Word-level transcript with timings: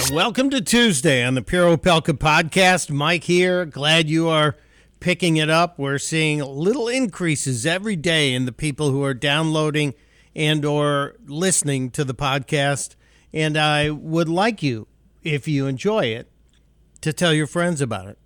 And 0.00 0.16
welcome 0.16 0.48
to 0.48 0.62
Tuesday 0.62 1.22
on 1.22 1.34
the 1.34 1.42
Pure 1.42 1.76
Opelka 1.76 2.16
podcast. 2.16 2.88
Mike 2.88 3.24
here. 3.24 3.66
Glad 3.66 4.08
you 4.08 4.30
are 4.30 4.56
picking 4.98 5.36
it 5.36 5.50
up. 5.50 5.78
We're 5.78 5.98
seeing 5.98 6.40
little 6.40 6.88
increases 6.88 7.66
every 7.66 7.96
day 7.96 8.32
in 8.32 8.46
the 8.46 8.52
people 8.52 8.90
who 8.90 9.04
are 9.04 9.12
downloading 9.12 9.92
and 10.34 10.64
or 10.64 11.16
listening 11.26 11.90
to 11.90 12.04
the 12.04 12.14
podcast. 12.14 12.94
And 13.34 13.58
I 13.58 13.90
would 13.90 14.28
like 14.28 14.62
you, 14.62 14.86
if 15.22 15.46
you 15.46 15.66
enjoy 15.66 16.06
it, 16.06 16.32
to 17.02 17.12
tell 17.12 17.34
your 17.34 17.46
friends 17.46 17.82
about 17.82 18.06
it. 18.06 18.18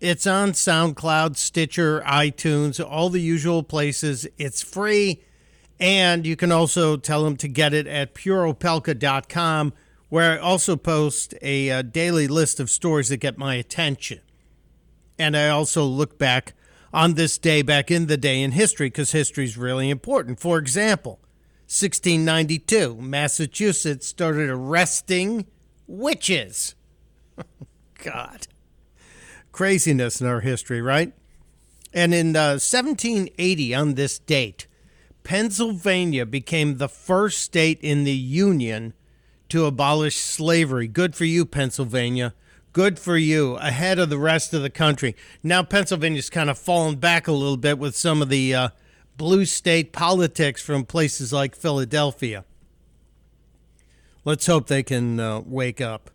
It's 0.00 0.26
on 0.26 0.52
SoundCloud, 0.52 1.36
Stitcher, 1.36 2.02
iTunes, 2.02 2.78
all 2.86 3.08
the 3.08 3.22
usual 3.22 3.62
places. 3.62 4.26
It's 4.36 4.60
free. 4.60 5.22
And 5.80 6.26
you 6.26 6.36
can 6.36 6.52
also 6.52 6.98
tell 6.98 7.24
them 7.24 7.38
to 7.38 7.48
get 7.48 7.72
it 7.72 7.86
at 7.86 8.14
pureopelka.com, 8.14 9.72
where 10.08 10.32
I 10.32 10.38
also 10.38 10.76
post 10.76 11.34
a, 11.42 11.68
a 11.68 11.82
daily 11.82 12.28
list 12.28 12.60
of 12.60 12.70
stories 12.70 13.08
that 13.08 13.18
get 13.18 13.38
my 13.38 13.54
attention. 13.54 14.20
And 15.18 15.36
I 15.36 15.48
also 15.48 15.84
look 15.84 16.18
back 16.18 16.54
on 16.92 17.14
this 17.14 17.38
day 17.38 17.62
back 17.62 17.90
in 17.90 18.06
the 18.06 18.16
day 18.16 18.42
in 18.42 18.52
history 18.52 18.88
because 18.88 19.12
history 19.12 19.44
is 19.44 19.56
really 19.56 19.90
important. 19.90 20.40
For 20.40 20.58
example, 20.58 21.20
1692, 21.66 22.96
Massachusetts 23.00 24.06
started 24.06 24.48
arresting 24.48 25.46
witches. 25.86 26.74
God. 28.04 28.46
Craziness 29.52 30.20
in 30.20 30.26
our 30.26 30.40
history, 30.40 30.80
right? 30.80 31.12
And 31.92 32.14
in 32.14 32.36
uh, 32.36 32.60
1780, 32.60 33.74
on 33.74 33.94
this 33.94 34.18
date, 34.18 34.66
Pennsylvania 35.24 36.24
became 36.24 36.76
the 36.76 36.88
first 36.88 37.38
state 37.38 37.80
in 37.80 38.04
the 38.04 38.12
Union 38.12 38.92
to 39.48 39.66
abolish 39.66 40.16
slavery. 40.16 40.88
Good 40.88 41.14
for 41.14 41.24
you, 41.24 41.44
Pennsylvania. 41.44 42.34
Good 42.72 42.98
for 42.98 43.16
you, 43.16 43.56
ahead 43.56 43.98
of 43.98 44.10
the 44.10 44.18
rest 44.18 44.52
of 44.52 44.62
the 44.62 44.70
country. 44.70 45.16
Now, 45.42 45.62
Pennsylvania's 45.62 46.28
kind 46.28 46.50
of 46.50 46.58
fallen 46.58 46.96
back 46.96 47.26
a 47.26 47.32
little 47.32 47.56
bit 47.56 47.78
with 47.78 47.96
some 47.96 48.20
of 48.20 48.28
the 48.28 48.54
uh, 48.54 48.68
blue 49.16 49.46
state 49.46 49.92
politics 49.92 50.62
from 50.62 50.84
places 50.84 51.32
like 51.32 51.56
Philadelphia. 51.56 52.44
Let's 54.24 54.46
hope 54.46 54.66
they 54.66 54.82
can 54.82 55.18
uh, 55.18 55.40
wake 55.40 55.80
up. 55.80 56.10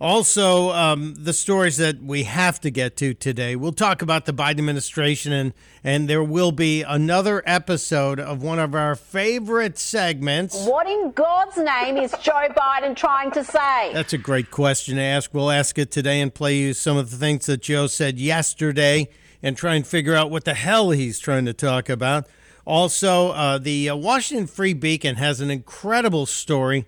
Also, 0.00 0.70
um, 0.70 1.14
the 1.14 1.34
stories 1.34 1.76
that 1.76 2.02
we 2.02 2.22
have 2.22 2.58
to 2.58 2.70
get 2.70 2.96
to 2.96 3.12
today. 3.12 3.54
We'll 3.54 3.72
talk 3.72 4.00
about 4.00 4.24
the 4.24 4.32
Biden 4.32 4.58
administration, 4.58 5.30
and, 5.30 5.52
and 5.84 6.08
there 6.08 6.24
will 6.24 6.52
be 6.52 6.82
another 6.82 7.42
episode 7.44 8.18
of 8.18 8.42
one 8.42 8.58
of 8.58 8.74
our 8.74 8.94
favorite 8.94 9.78
segments. 9.78 10.64
What 10.64 10.88
in 10.88 11.10
God's 11.10 11.58
name 11.58 11.98
is 11.98 12.14
Joe 12.22 12.48
Biden 12.56 12.96
trying 12.96 13.30
to 13.32 13.44
say? 13.44 13.90
That's 13.92 14.14
a 14.14 14.18
great 14.18 14.50
question 14.50 14.96
to 14.96 15.02
ask. 15.02 15.34
We'll 15.34 15.50
ask 15.50 15.78
it 15.78 15.90
today 15.90 16.22
and 16.22 16.32
play 16.32 16.56
you 16.56 16.72
some 16.72 16.96
of 16.96 17.10
the 17.10 17.18
things 17.18 17.44
that 17.44 17.60
Joe 17.60 17.86
said 17.86 18.18
yesterday 18.18 19.10
and 19.42 19.54
try 19.54 19.74
and 19.74 19.86
figure 19.86 20.14
out 20.14 20.30
what 20.30 20.46
the 20.46 20.54
hell 20.54 20.92
he's 20.92 21.18
trying 21.18 21.44
to 21.44 21.52
talk 21.52 21.90
about. 21.90 22.26
Also, 22.64 23.32
uh, 23.32 23.58
the 23.58 23.90
uh, 23.90 23.96
Washington 23.96 24.46
Free 24.46 24.72
Beacon 24.72 25.16
has 25.16 25.42
an 25.42 25.50
incredible 25.50 26.24
story 26.24 26.86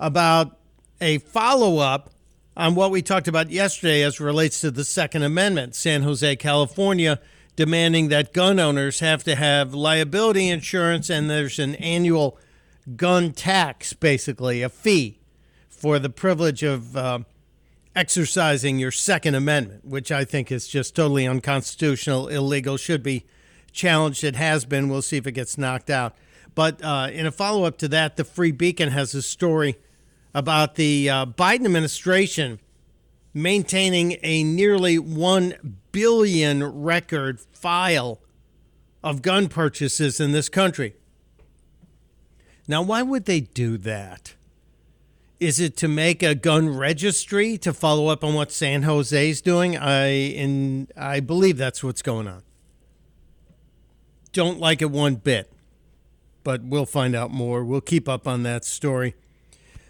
about 0.00 0.56
a 0.98 1.18
follow 1.18 1.76
up 1.76 2.13
on 2.56 2.74
what 2.74 2.90
we 2.90 3.02
talked 3.02 3.28
about 3.28 3.50
yesterday 3.50 4.02
as 4.02 4.20
relates 4.20 4.60
to 4.60 4.70
the 4.70 4.84
Second 4.84 5.22
Amendment. 5.22 5.74
San 5.74 6.02
Jose, 6.02 6.36
California, 6.36 7.20
demanding 7.56 8.08
that 8.08 8.32
gun 8.32 8.58
owners 8.58 9.00
have 9.00 9.24
to 9.24 9.34
have 9.34 9.74
liability 9.74 10.48
insurance 10.48 11.10
and 11.10 11.28
there's 11.28 11.58
an 11.58 11.74
annual 11.76 12.38
gun 12.96 13.32
tax, 13.32 13.92
basically, 13.92 14.62
a 14.62 14.68
fee 14.68 15.18
for 15.68 15.98
the 15.98 16.10
privilege 16.10 16.62
of 16.62 16.96
uh, 16.96 17.20
exercising 17.96 18.78
your 18.78 18.90
Second 18.90 19.34
Amendment, 19.34 19.84
which 19.84 20.12
I 20.12 20.24
think 20.24 20.52
is 20.52 20.68
just 20.68 20.94
totally 20.94 21.26
unconstitutional, 21.26 22.28
illegal, 22.28 22.76
should 22.76 23.02
be 23.02 23.24
challenged. 23.72 24.24
It 24.24 24.36
has 24.36 24.64
been. 24.64 24.88
We'll 24.88 25.02
see 25.02 25.16
if 25.16 25.26
it 25.26 25.32
gets 25.32 25.58
knocked 25.58 25.90
out. 25.90 26.14
But 26.54 26.82
uh, 26.84 27.08
in 27.12 27.26
a 27.26 27.32
follow 27.32 27.64
up 27.64 27.78
to 27.78 27.88
that, 27.88 28.16
the 28.16 28.24
Free 28.24 28.52
Beacon 28.52 28.90
has 28.90 29.14
a 29.14 29.22
story 29.22 29.76
about 30.34 30.74
the 30.74 31.08
uh, 31.08 31.26
Biden 31.26 31.64
administration 31.64 32.58
maintaining 33.32 34.16
a 34.22 34.42
nearly 34.44 34.98
1 34.98 35.78
billion 35.92 36.64
record 36.64 37.40
file 37.52 38.20
of 39.02 39.22
gun 39.22 39.48
purchases 39.48 40.20
in 40.20 40.32
this 40.32 40.48
country. 40.48 40.94
Now, 42.66 42.82
why 42.82 43.02
would 43.02 43.26
they 43.26 43.40
do 43.40 43.76
that? 43.78 44.34
Is 45.40 45.60
it 45.60 45.76
to 45.78 45.88
make 45.88 46.22
a 46.22 46.34
gun 46.34 46.74
registry 46.74 47.58
to 47.58 47.72
follow 47.74 48.06
up 48.06 48.24
on 48.24 48.34
what 48.34 48.50
San 48.50 48.84
Jose 48.84 49.30
is 49.30 49.42
doing? 49.42 49.76
I 49.76 50.08
in 50.08 50.88
I 50.96 51.20
believe 51.20 51.58
that's 51.58 51.84
what's 51.84 52.00
going 52.00 52.28
on. 52.28 52.42
Don't 54.32 54.58
like 54.58 54.80
it 54.80 54.90
one 54.90 55.16
bit, 55.16 55.52
but 56.44 56.62
we'll 56.62 56.86
find 56.86 57.14
out 57.14 57.30
more. 57.30 57.62
We'll 57.62 57.82
keep 57.82 58.08
up 58.08 58.26
on 58.26 58.42
that 58.44 58.64
story. 58.64 59.16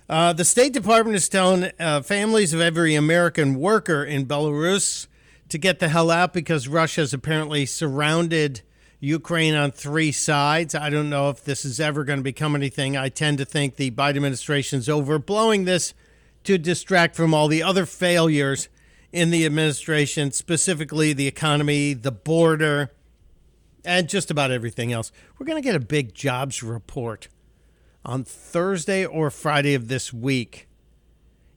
Uh, 0.07 0.35
the 0.35 0.45
State 0.45 0.75
Department 0.75 1.17
is 1.17 1.29
telling 1.31 1.71
uh, 1.81 2.03
families 2.03 2.53
of 2.53 2.61
every 2.61 2.95
American 2.95 3.55
worker 3.55 4.05
in 4.05 4.27
Belarus 4.27 5.07
to 5.49 5.57
get 5.57 5.79
the 5.79 5.89
hell 5.89 6.11
out 6.11 6.35
because 6.35 6.69
Russia 6.69 7.01
has 7.01 7.15
apparently 7.15 7.65
surrounded 7.65 8.61
Ukraine 9.01 9.55
on 9.55 9.71
three 9.71 10.13
sides. 10.13 10.75
I 10.75 10.91
don't 10.91 11.09
know 11.09 11.31
if 11.31 11.45
this 11.45 11.65
is 11.65 11.81
ever 11.81 12.05
going 12.05 12.19
to 12.19 12.23
become 12.25 12.55
anything. 12.55 12.99
I 12.99 13.09
tend 13.09 13.39
to 13.39 13.47
think 13.47 13.77
the 13.77 13.91
Biden 13.93 14.17
administration 14.17 14.79
is 14.79 14.89
overblowing 14.89 15.65
this 15.65 15.95
to 16.45 16.59
distract 16.59 17.17
from 17.17 17.33
all 17.33 17.49
the 17.49 17.63
other 17.63 17.87
failures 17.87 18.69
in 19.11 19.31
the 19.31 19.47
administration, 19.47 20.33
specifically 20.33 21.15
the 21.15 21.27
economy, 21.27 21.95
the 21.95 22.13
border, 22.13 22.91
and 23.87 24.07
just 24.09 24.31
about 24.31 24.51
everything 24.51 24.93
else. 24.93 25.13
We're 25.39 25.47
going 25.47 25.63
to 25.63 25.67
get 25.67 25.77
a 25.77 25.81
big 25.81 26.15
jobs 26.15 26.63
report 26.63 27.29
on 28.05 28.25
Thursday 28.25 29.05
or 29.05 29.31
Friday 29.31 29.75
of 29.75 29.89
this 29.89 30.13
week. 30.13 30.69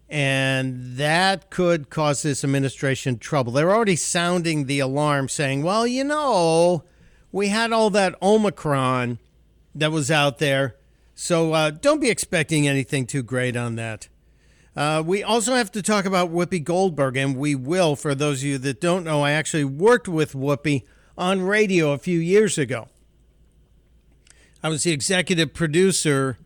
And 0.10 0.96
that 0.96 1.50
could 1.50 1.90
cause 1.90 2.22
this 2.22 2.44
administration 2.44 3.18
trouble. 3.18 3.52
They're 3.52 3.76
already 3.76 3.98
sounding 3.98 4.66
the 4.66 4.80
alarm 4.80 5.28
saying, 5.28 5.64
well, 5.64 5.86
you 5.86 6.06
know, 6.06 6.86
we 7.32 7.50
had 7.50 7.74
all 7.74 7.90
that 7.90 8.16
Omicron 8.22 9.20
that 9.76 9.92
was 9.92 10.10
out 10.10 10.40
there. 10.40 10.76
So 11.14 11.52
uh, 11.54 11.72
don't 11.72 12.00
be 12.00 12.10
expecting 12.10 12.68
anything 12.68 13.06
too 13.06 13.24
great 13.24 13.58
on 13.58 13.76
that. 13.76 14.08
Uh, 14.76 15.02
we 15.06 15.24
also 15.24 15.56
have 15.56 15.72
to 15.72 15.82
talk 15.82 16.06
about 16.06 16.32
Whoopi 16.32 16.64
Goldberg, 16.64 17.18
and 17.18 17.36
we 17.36 17.56
will. 17.56 17.96
For 17.96 18.14
those 18.14 18.42
of 18.42 18.48
you 18.48 18.58
that 18.60 18.80
don't 18.80 19.04
know, 19.04 19.24
I 19.24 19.32
actually 19.32 19.64
worked 19.64 20.08
with 20.08 20.34
Whoopi 20.34 20.84
on 21.18 21.42
radio 21.42 21.92
a 21.92 21.98
few 21.98 22.20
years 22.20 22.60
ago. 22.60 22.88
I 24.64 24.70
was 24.70 24.84
the 24.84 24.92
executive 24.92 25.54
producer 25.54 26.40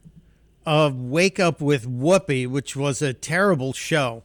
of 0.65 0.99
Wake 0.99 1.39
Up 1.39 1.61
with 1.61 1.87
Whoopi, 1.87 2.45
which 2.45 2.75
was 2.75 3.01
a 3.01 3.13
terrible 3.13 3.71
show. 3.71 4.23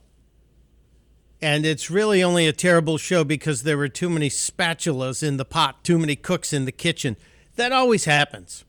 And 1.41 1.65
it's 1.65 1.91
really 1.91 2.23
only 2.23 2.49
a 2.49 2.53
terrible 2.53 2.99
show 2.99 3.23
because 3.23 3.63
there 3.63 3.79
were 3.79 3.89
too 3.89 4.11
many 4.11 4.29
spatulas 4.29 5.23
in 5.23 5.37
the 5.37 5.45
pot, 5.45 5.85
too 5.85 5.99
many 5.99 6.17
cooks 6.17 6.53
in 6.53 6.65
the 6.65 6.73
kitchen. 6.73 7.17
That 7.55 7.73
always 7.73 8.07
happens. 8.07 8.65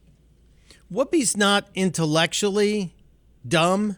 Whoopi's 0.92 1.36
not 1.36 1.68
intellectually 1.74 2.94
dumb. 3.46 3.98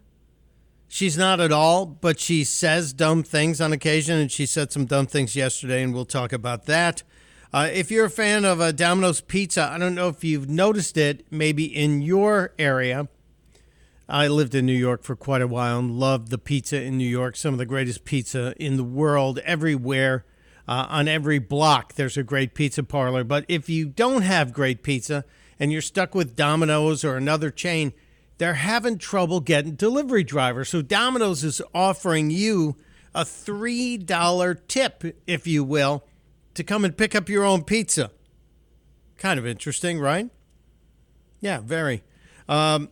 She's 0.88 1.18
not 1.18 1.40
at 1.40 1.52
all, 1.52 1.85
but 1.85 2.19
she 2.19 2.44
says 2.44 2.94
dumb 2.94 3.24
things 3.24 3.59
on 3.59 3.74
occasion, 3.74 4.18
and 4.18 4.31
she 4.31 4.46
said 4.46 4.72
some 4.72 4.85
dumb 4.85 5.06
things 5.06 5.35
yesterday, 5.35 5.84
and 5.84 5.94
we'll 5.94 6.06
talk 6.06 6.31
about 6.31 6.66
that. 6.66 7.03
Uh, 7.52 7.68
if 7.74 7.90
you're 7.90 8.06
a 8.06 8.12
fan 8.12 8.46
of 8.46 8.62
uh, 8.62 8.72
Domino's 8.72 9.22
Pizza, 9.22 9.72
I 9.74 9.80
don't 9.80 9.96
know 9.96 10.08
if 10.08 10.24
you've 10.24 10.48
noticed 10.48 10.98
it, 10.98 11.26
maybe 11.32 11.66
in 11.66 12.04
your 12.04 12.54
area. 12.60 13.08
I 14.08 14.28
lived 14.28 14.54
in 14.54 14.68
New 14.68 14.74
York 14.74 15.02
for 15.02 15.16
quite 15.16 15.42
a 15.42 15.48
while 15.48 15.80
and 15.80 16.00
loved 16.00 16.30
the 16.30 16.38
pizza 16.38 16.79
in 16.79 17.00
New 17.00 17.08
York, 17.08 17.35
some 17.35 17.56
of 17.56 17.58
the 17.58 17.66
greatest 17.66 18.06
pizza 18.06 18.53
in 18.58 18.78
the 18.78 18.84
world, 18.84 19.40
everywhere. 19.40 20.26
Uh, 20.68 20.85
on 20.90 21.08
every 21.08 21.40
block, 21.40 21.96
there's 21.96 22.18
a 22.18 22.23
great 22.23 22.53
pizza 22.53 22.84
parlor. 22.84 23.23
But 23.23 23.46
if 23.47 23.68
you 23.68 23.88
don't 23.88 24.22
have 24.22 24.53
great 24.53 24.84
pizza 24.84 25.26
and 25.59 25.72
you're 25.72 25.82
stuck 25.82 26.14
with 26.14 26.35
Domino's 26.35 27.03
or 27.03 27.18
another 27.18 27.50
chain, 27.50 27.94
they're 28.38 28.53
having 28.53 29.00
trouble 29.00 29.40
getting 29.40 29.73
delivery 29.73 30.23
drivers. 30.23 30.70
So 30.70 30.84
Domino's 30.84 31.44
is 31.44 31.64
offering 31.73 32.29
you 32.29 32.78
a 33.16 33.23
$3 33.23 34.68
tip, 34.68 35.03
if 35.26 35.47
you 35.47 35.64
will, 35.64 36.03
to 36.59 36.64
come 36.64 36.85
and 36.85 36.96
pick 36.96 37.16
up 37.16 37.29
your 37.29 37.44
own 37.44 37.64
pizza. 37.64 38.11
Kind 39.17 39.40
of 39.40 39.47
interesting, 39.47 40.00
right? 40.00 40.29
Yeah, 41.40 41.61
very. 41.61 42.03
Um, 42.47 42.90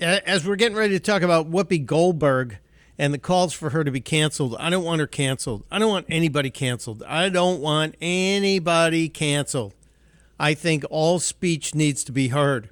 as 0.00 0.46
we're 0.46 0.56
getting 0.56 0.78
ready 0.78 0.94
to 0.94 1.00
talk 1.00 1.22
about 1.22 1.50
Whoopi 1.50 1.84
Goldberg 1.84 2.58
and 2.96 3.12
the 3.12 3.18
calls 3.18 3.52
for 3.52 3.70
her 3.70 3.82
to 3.82 3.90
be 3.90 4.00
canceled, 4.00 4.54
I 4.58 4.70
don't 4.70 4.84
want 4.84 5.00
her 5.00 5.06
canceled. 5.06 5.64
I 5.70 5.80
don't 5.80 5.90
want 5.90 6.06
anybody 6.08 6.50
canceled. 6.50 7.02
I 7.06 7.28
don't 7.28 7.60
want 7.60 7.96
anybody 8.00 9.08
canceled. 9.08 9.74
I 10.38 10.54
think 10.54 10.84
all 10.88 11.18
speech 11.18 11.74
needs 11.74 12.04
to 12.04 12.12
be 12.12 12.28
heard, 12.28 12.70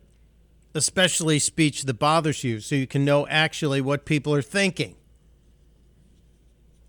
especially 0.74 1.40
speech 1.40 1.82
that 1.82 1.94
bothers 1.94 2.44
you, 2.44 2.60
so 2.60 2.76
you 2.76 2.86
can 2.86 3.04
know 3.04 3.26
actually 3.26 3.80
what 3.80 4.04
people 4.04 4.32
are 4.32 4.42
thinking. 4.42 4.94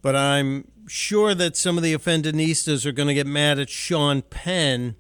But 0.04 0.16
I'm 0.16 0.68
sure 0.88 1.36
that 1.36 1.58
some 1.58 1.78
of 1.78 1.84
the 1.84 1.94
offendinistas 1.94 2.86
are 2.86 2.92
going 2.92 3.08
to 3.08 3.14
get 3.14 3.28
mad 3.28 3.60
at 3.60 3.70
Sean 3.70 4.22
Penn 4.22 4.96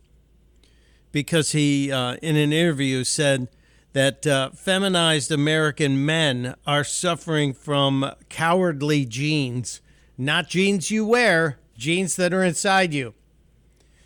because 1.11 1.53
he, 1.53 1.91
uh, 1.91 2.17
in 2.21 2.35
an 2.35 2.53
interview, 2.53 3.03
said 3.03 3.47
that 3.93 4.27
uh, 4.27 4.51
feminized 4.51 5.31
American 5.31 6.05
men 6.05 6.55
are 6.67 6.83
suffering 6.83 7.53
from 7.53 8.11
cowardly 8.29 9.05
genes, 9.05 9.81
not 10.17 10.47
jeans 10.47 10.91
you 10.91 11.05
wear, 11.05 11.57
genes 11.75 12.15
that 12.17 12.33
are 12.33 12.43
inside 12.43 12.93
you. 12.93 13.13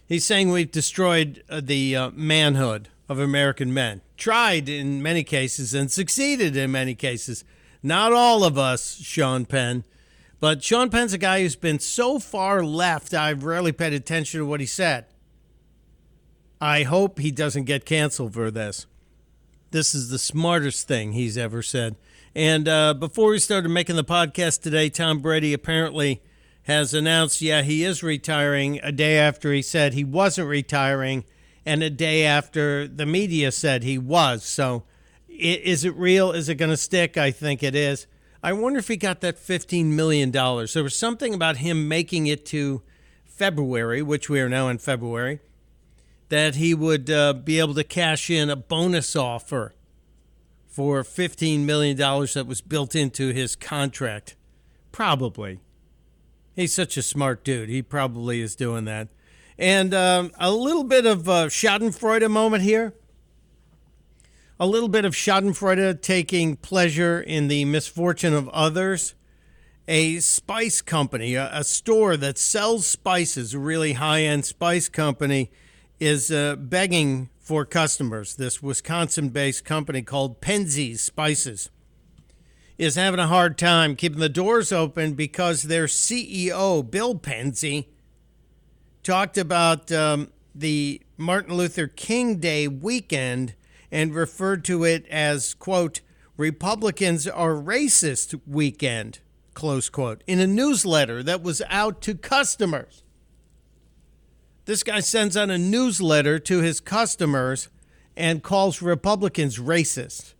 He's 0.07 0.25
saying 0.25 0.51
we've 0.51 0.71
destroyed 0.71 1.43
uh, 1.49 1.61
the 1.63 1.95
uh, 1.95 2.11
manhood 2.11 2.89
of 3.09 3.19
American 3.19 3.73
men. 3.73 4.01
Tried 4.17 4.69
in 4.69 5.01
many 5.01 5.23
cases 5.23 5.73
and 5.73 5.91
succeeded 5.91 6.55
in 6.55 6.71
many 6.71 6.95
cases. 6.95 7.43
Not 7.81 8.13
all 8.13 8.43
of 8.43 8.57
us, 8.57 8.95
Sean 8.97 9.45
Penn. 9.45 9.83
But 10.41 10.63
Sean 10.63 10.89
Penn's 10.89 11.13
a 11.13 11.19
guy 11.19 11.41
who's 11.41 11.55
been 11.55 11.77
so 11.77 12.17
far 12.17 12.63
left, 12.63 13.13
I've 13.13 13.43
rarely 13.43 13.71
paid 13.71 13.93
attention 13.93 14.39
to 14.39 14.45
what 14.45 14.59
he 14.59 14.65
said. 14.65 15.05
I 16.59 16.81
hope 16.81 17.19
he 17.19 17.29
doesn't 17.29 17.65
get 17.65 17.85
canceled 17.85 18.33
for 18.33 18.49
this. 18.49 18.87
This 19.69 19.93
is 19.93 20.09
the 20.09 20.17
smartest 20.17 20.87
thing 20.87 21.11
he's 21.11 21.37
ever 21.37 21.61
said. 21.61 21.95
And 22.35 22.67
uh, 22.67 22.95
before 22.95 23.29
we 23.29 23.37
started 23.39 23.69
making 23.69 23.97
the 23.97 24.03
podcast 24.03 24.63
today, 24.63 24.89
Tom 24.89 25.19
Brady 25.19 25.53
apparently 25.53 26.23
has 26.63 26.93
announced, 26.95 27.41
yeah, 27.41 27.61
he 27.61 27.83
is 27.83 28.01
retiring 28.01 28.79
a 28.81 28.91
day 28.91 29.19
after 29.19 29.53
he 29.53 29.61
said 29.61 29.93
he 29.93 30.03
wasn't 30.03 30.47
retiring, 30.47 31.23
and 31.67 31.83
a 31.83 31.89
day 31.91 32.25
after 32.25 32.87
the 32.87 33.05
media 33.05 33.51
said 33.51 33.83
he 33.83 33.99
was. 33.99 34.43
So, 34.43 34.85
is 35.29 35.85
it 35.85 35.95
real? 35.95 36.31
Is 36.31 36.49
it 36.49 36.55
going 36.55 36.71
to 36.71 36.77
stick? 36.77 37.15
I 37.15 37.29
think 37.29 37.61
it 37.61 37.75
is. 37.75 38.07
I 38.43 38.53
wonder 38.53 38.79
if 38.79 38.87
he 38.87 38.97
got 38.97 39.21
that 39.21 39.37
$15 39.37 39.85
million. 39.85 40.31
There 40.31 40.83
was 40.83 40.95
something 40.95 41.33
about 41.33 41.57
him 41.57 41.87
making 41.87 42.27
it 42.27 42.45
to 42.47 42.81
February, 43.23 44.01
which 44.01 44.29
we 44.29 44.39
are 44.39 44.49
now 44.49 44.67
in 44.67 44.79
February, 44.79 45.39
that 46.29 46.55
he 46.55 46.73
would 46.73 47.09
uh, 47.09 47.33
be 47.33 47.59
able 47.59 47.75
to 47.75 47.83
cash 47.83 48.29
in 48.29 48.49
a 48.49 48.55
bonus 48.55 49.15
offer 49.15 49.75
for 50.67 51.03
$15 51.03 51.65
million 51.65 51.97
that 51.97 52.45
was 52.47 52.61
built 52.61 52.95
into 52.95 53.31
his 53.33 53.55
contract. 53.55 54.35
Probably. 54.91 55.59
He's 56.55 56.73
such 56.73 56.97
a 56.97 57.01
smart 57.01 57.43
dude. 57.43 57.69
He 57.69 57.81
probably 57.81 58.41
is 58.41 58.55
doing 58.55 58.85
that. 58.85 59.09
And 59.57 59.93
um, 59.93 60.31
a 60.39 60.51
little 60.51 60.83
bit 60.83 61.05
of 61.05 61.29
uh, 61.29 61.47
Schadenfreude 61.47 62.29
moment 62.29 62.63
here. 62.63 62.93
A 64.61 64.67
little 64.67 64.89
bit 64.89 65.05
of 65.05 65.15
Schadenfreude 65.15 66.03
taking 66.03 66.55
pleasure 66.55 67.19
in 67.19 67.47
the 67.47 67.65
misfortune 67.65 68.35
of 68.35 68.47
others. 68.49 69.15
A 69.87 70.19
spice 70.19 70.83
company, 70.83 71.33
a, 71.33 71.49
a 71.51 71.63
store 71.63 72.15
that 72.17 72.37
sells 72.37 72.85
spices, 72.85 73.55
a 73.55 73.59
really 73.59 73.93
high 73.93 74.21
end 74.21 74.45
spice 74.45 74.87
company, 74.87 75.49
is 75.99 76.29
uh, 76.29 76.57
begging 76.57 77.31
for 77.39 77.65
customers. 77.65 78.35
This 78.35 78.61
Wisconsin 78.61 79.29
based 79.29 79.65
company 79.65 80.03
called 80.03 80.41
Penzeys 80.41 80.99
Spices 80.99 81.71
is 82.77 82.93
having 82.93 83.19
a 83.19 83.25
hard 83.25 83.57
time 83.57 83.95
keeping 83.95 84.19
the 84.19 84.29
doors 84.29 84.71
open 84.71 85.13
because 85.13 85.63
their 85.63 85.87
CEO, 85.87 86.87
Bill 86.87 87.15
Penzey, 87.15 87.87
talked 89.01 89.39
about 89.39 89.91
um, 89.91 90.31
the 90.53 91.01
Martin 91.17 91.55
Luther 91.55 91.87
King 91.87 92.35
Day 92.35 92.67
weekend 92.67 93.55
and 93.91 94.15
referred 94.15 94.63
to 94.65 94.83
it 94.83 95.05
as, 95.07 95.53
quote, 95.53 96.01
Republicans 96.37 97.27
are 97.27 97.53
racist 97.53 98.39
weekend, 98.47 99.19
close 99.53 99.89
quote, 99.89 100.23
in 100.25 100.39
a 100.39 100.47
newsletter 100.47 101.21
that 101.21 101.43
was 101.43 101.61
out 101.69 102.01
to 102.01 102.15
customers. 102.15 103.03
This 104.65 104.83
guy 104.83 105.01
sends 105.01 105.35
out 105.35 105.49
a 105.49 105.57
newsletter 105.57 106.39
to 106.39 106.61
his 106.61 106.79
customers 106.79 107.67
and 108.15 108.43
calls 108.43 108.81
Republicans 108.81 109.57
racist. 109.57 110.33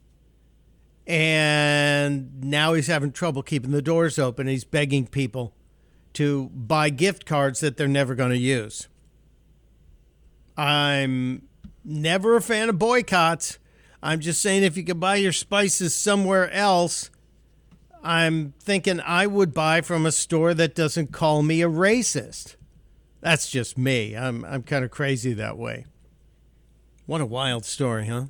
And 1.08 2.44
now 2.44 2.74
he's 2.74 2.88
having 2.88 3.12
trouble 3.12 3.44
keeping 3.44 3.72
the 3.72 3.82
doors 3.82 4.18
open. 4.18 4.48
He's 4.48 4.64
begging 4.64 5.08
people 5.08 5.54
to 6.14 6.50
buy 6.50 6.90
gift 6.90 7.26
cards 7.26 7.60
that 7.62 7.78
they're 7.78 7.88
never 7.88 8.16
going 8.16 8.32
to 8.32 8.38
use. 8.38 8.88
I'm 10.56 11.48
never 11.84 12.36
a 12.36 12.42
fan 12.42 12.70
of 12.70 12.80
boycotts. 12.80 13.60
I'm 14.04 14.20
just 14.20 14.42
saying 14.42 14.64
if 14.64 14.78
you 14.78 14.84
could 14.84 15.00
buy 15.00 15.16
your 15.16 15.32
spices 15.32 15.94
somewhere 15.94 16.50
else, 16.52 17.10
I'm 18.04 18.54
thinking 18.60 19.00
I 19.00 19.28
would 19.28 19.54
buy 19.54 19.82
from 19.82 20.06
a 20.06 20.12
store 20.12 20.54
that 20.56 20.76
doesn't 20.76 21.12
call 21.12 21.44
me 21.44 21.62
a 21.62 21.70
racist. 21.70 22.56
That's 23.22 23.50
just 23.50 23.78
me. 23.78 24.16
I'm 24.16 24.44
I'm 24.46 24.64
kind 24.64 24.84
of 24.84 24.90
crazy 24.90 25.34
that 25.34 25.58
way. 25.58 25.86
What 27.06 27.22
a 27.22 27.26
wild 27.26 27.66
story, 27.66 28.08
huh? 28.08 28.26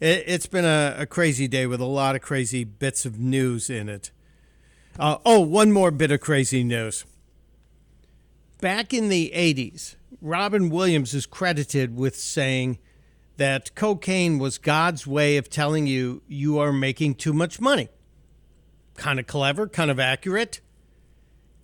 It, 0.00 0.28
has 0.28 0.46
been 0.46 0.64
a, 0.64 0.96
a, 1.00 1.06
crazy 1.06 1.46
day 1.46 1.66
with 1.66 1.80
a 1.80 1.84
lot 1.84 2.16
of 2.16 2.22
crazy 2.22 2.64
bits 2.64 3.04
of 3.04 3.20
news 3.20 3.68
in 3.68 3.90
it. 3.90 4.10
Uh, 4.98 5.18
oh, 5.26 5.40
one 5.40 5.70
more 5.70 5.90
bit 5.90 6.10
of 6.10 6.20
crazy 6.20 6.64
news. 6.64 7.04
Back 8.60 8.92
in 8.92 9.08
the 9.08 9.32
80s, 9.34 9.96
Robin 10.20 10.68
Williams 10.68 11.14
is 11.14 11.24
credited 11.24 11.96
with 11.96 12.14
saying 12.14 12.78
that 13.38 13.74
cocaine 13.74 14.38
was 14.38 14.58
God's 14.58 15.06
way 15.06 15.38
of 15.38 15.48
telling 15.48 15.86
you 15.86 16.22
you 16.28 16.58
are 16.58 16.72
making 16.72 17.14
too 17.14 17.32
much 17.32 17.58
money. 17.58 17.88
Kind 18.96 19.18
of 19.18 19.26
clever, 19.26 19.66
kind 19.66 19.90
of 19.90 19.98
accurate. 19.98 20.60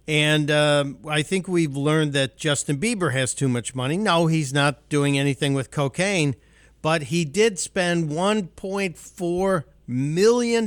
And 0.08 0.50
um, 0.50 0.98
I 1.06 1.20
think 1.20 1.46
we've 1.46 1.76
learned 1.76 2.14
that 2.14 2.38
Justin 2.38 2.78
Bieber 2.78 3.12
has 3.12 3.34
too 3.34 3.48
much 3.48 3.74
money. 3.74 3.98
No, 3.98 4.26
he's 4.26 4.54
not 4.54 4.88
doing 4.88 5.18
anything 5.18 5.52
with 5.52 5.70
cocaine, 5.70 6.34
but 6.80 7.04
he 7.04 7.26
did 7.26 7.58
spend 7.58 8.08
$1.4 8.08 9.64
million 9.86 10.66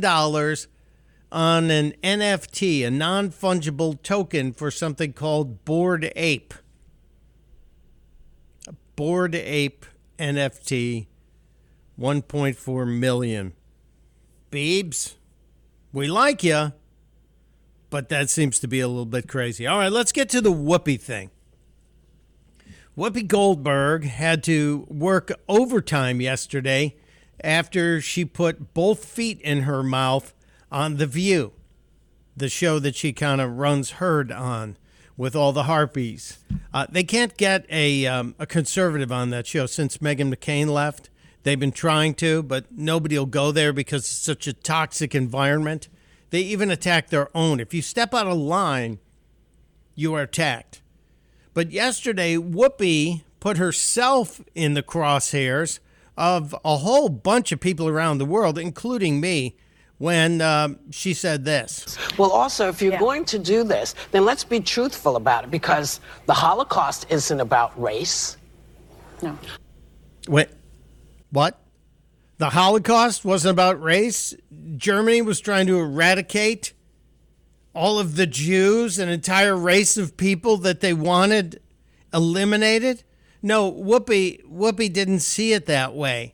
on 1.32 1.70
an 1.70 1.94
NFT, 2.04 2.86
a 2.86 2.92
non 2.92 3.30
fungible 3.30 4.02
token 4.02 4.54
for 4.54 4.72
something 4.72 5.14
called 5.14 5.64
Bored 5.66 6.12
Ape. 6.16 6.54
A 8.68 8.74
Bored 8.96 9.36
Ape 9.36 9.86
NFT, 10.18 11.08
1.4 12.00 13.00
million. 13.00 13.54
Beebs, 14.52 15.16
we 15.94 16.08
like 16.08 16.44
you 16.44 16.74
but 17.90 18.10
that 18.10 18.30
seems 18.30 18.60
to 18.60 18.68
be 18.68 18.80
a 18.80 18.88
little 18.88 19.06
bit 19.06 19.28
crazy. 19.28 19.66
All 19.66 19.78
right, 19.78 19.92
let's 19.92 20.12
get 20.12 20.30
to 20.30 20.42
the 20.42 20.54
Whoopi 20.54 21.00
thing. 21.00 21.32
Whoopi 22.98 23.28
Goldberg 23.28 24.04
had 24.04 24.44
to 24.44 24.86
work 24.90 25.32
overtime 25.48 26.22
yesterday 26.22 26.96
after 27.44 28.02
she 28.02 28.26
put 28.26 28.74
both 28.74 29.06
feet 29.06 29.40
in 29.42 29.62
her 29.62 29.82
mouth 29.82 30.34
on 30.72 30.98
The 30.98 31.08
View, 31.08 31.54
the 32.36 32.50
show 32.50 32.80
that 32.80 32.96
she 32.96 33.14
kind 33.14 33.42
of 33.42 33.58
runs 33.58 33.92
herd 33.92 34.32
on 34.32 34.78
with 35.18 35.36
all 35.36 35.52
the 35.52 35.64
harpies. 35.64 36.40
Uh, 36.74 36.88
they 36.90 37.04
can't 37.04 37.36
get 37.36 37.66
a, 37.70 38.06
um, 38.06 38.36
a 38.40 38.46
conservative 38.46 39.12
on 39.12 39.32
that 39.32 39.46
show 39.46 39.66
since 39.66 39.98
Meghan 39.98 40.34
McCain 40.34 40.68
left. 40.68 41.10
They've 41.44 41.60
been 41.60 41.72
trying 41.72 42.14
to, 42.16 42.44
but 42.44 42.72
nobody 42.72 43.18
will 43.18 43.26
go 43.26 43.52
there 43.52 43.74
because 43.74 44.04
it's 44.04 44.10
such 44.10 44.48
a 44.48 44.54
toxic 44.54 45.16
environment. 45.16 45.90
They 46.30 46.42
even 46.42 46.70
attack 46.70 47.10
their 47.10 47.36
own. 47.36 47.60
If 47.60 47.74
you 47.74 47.82
step 47.82 48.14
out 48.14 48.28
of 48.28 48.38
line, 48.38 49.00
you 49.96 50.14
are 50.14 50.22
attacked. 50.22 50.82
But 51.54 51.72
yesterday, 51.72 52.36
Whoopi 52.36 53.24
put 53.40 53.58
herself 53.58 54.42
in 54.56 54.74
the 54.74 54.84
crosshairs 54.84 55.80
of 56.18 56.56
a 56.64 56.78
whole 56.78 57.10
bunch 57.10 57.52
of 57.52 57.60
people 57.60 57.88
around 57.88 58.18
the 58.18 58.26
world, 58.26 58.58
including 58.58 59.20
me, 59.20 59.56
when 60.00 60.42
uh, 60.42 60.70
she 60.90 61.14
said 61.14 61.46
this. 61.46 61.98
Well, 62.18 62.32
also, 62.32 62.70
if 62.70 62.82
you're 62.82 62.94
yeah. 62.94 63.00
going 63.00 63.26
to 63.26 63.38
do 63.38 63.64
this, 63.64 63.94
then 64.12 64.26
let's 64.26 64.44
be 64.44 64.60
truthful 64.60 65.16
about 65.16 65.44
it 65.44 65.52
because 65.52 66.00
the 66.26 66.34
Holocaust 66.34 67.06
isn't 67.10 67.40
about 67.40 67.80
race. 67.80 68.38
No. 69.22 69.38
Wait, 70.28 70.48
what? 71.32 71.60
The 72.38 72.50
Holocaust 72.50 73.26
wasn't 73.26 73.52
about 73.52 73.82
race. 73.82 74.34
Germany 74.78 75.22
was 75.22 75.42
trying 75.42 75.68
to 75.68 75.78
eradicate 75.78 76.74
all 77.76 78.00
of 78.00 78.16
the 78.16 78.26
Jews, 78.26 78.98
an 78.98 79.10
entire 79.10 79.56
race 79.56 79.98
of 79.98 80.16
people 80.18 80.58
that 80.58 80.80
they 80.80 80.94
wanted 80.94 81.62
eliminated. 82.14 83.04
No, 83.42 83.72
Whoopi 83.72 84.44
Whoopi 84.46 84.92
didn't 84.92 85.20
see 85.20 85.54
it 85.54 85.66
that 85.66 85.94
way. 85.94 86.34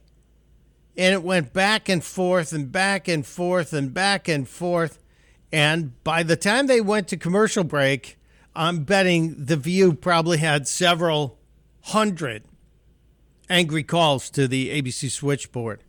And 0.97 1.13
it 1.13 1.23
went 1.23 1.53
back 1.53 1.89
and 1.89 2.03
forth 2.03 2.53
and 2.53 2.71
back 2.71 3.07
and 3.07 3.25
forth 3.25 3.73
and 3.73 3.93
back 3.93 4.27
and 4.27 4.47
forth. 4.47 4.99
And 5.51 6.01
by 6.03 6.23
the 6.23 6.35
time 6.35 6.67
they 6.67 6.81
went 6.81 7.07
to 7.09 7.17
commercial 7.17 7.63
break, 7.63 8.17
I'm 8.55 8.83
betting 8.83 9.45
The 9.45 9.57
View 9.57 9.93
probably 9.93 10.37
had 10.37 10.67
several 10.67 11.37
hundred 11.81 12.43
angry 13.49 13.83
calls 13.83 14.29
to 14.31 14.47
the 14.47 14.69
ABC 14.69 15.11
switchboard. 15.11 15.83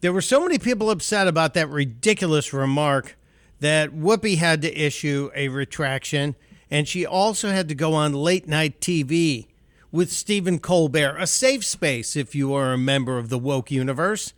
There 0.00 0.12
were 0.12 0.20
so 0.20 0.40
many 0.40 0.58
people 0.58 0.90
upset 0.90 1.26
about 1.26 1.54
that 1.54 1.68
ridiculous 1.68 2.52
remark 2.52 3.16
that 3.60 3.90
Whoopi 3.90 4.36
had 4.36 4.62
to 4.62 4.76
issue 4.76 5.30
a 5.34 5.48
retraction, 5.48 6.36
and 6.70 6.86
she 6.86 7.04
also 7.04 7.50
had 7.50 7.68
to 7.68 7.74
go 7.74 7.94
on 7.94 8.12
late 8.12 8.46
night 8.46 8.80
TV 8.80 9.48
with 9.90 10.12
Stephen 10.12 10.58
Colbert, 10.58 11.16
a 11.18 11.26
safe 11.26 11.64
space 11.64 12.14
if 12.14 12.34
you 12.34 12.52
are 12.54 12.72
a 12.72 12.78
member 12.78 13.18
of 13.18 13.28
the 13.28 13.38
woke 13.38 13.70
universe. 13.70 14.34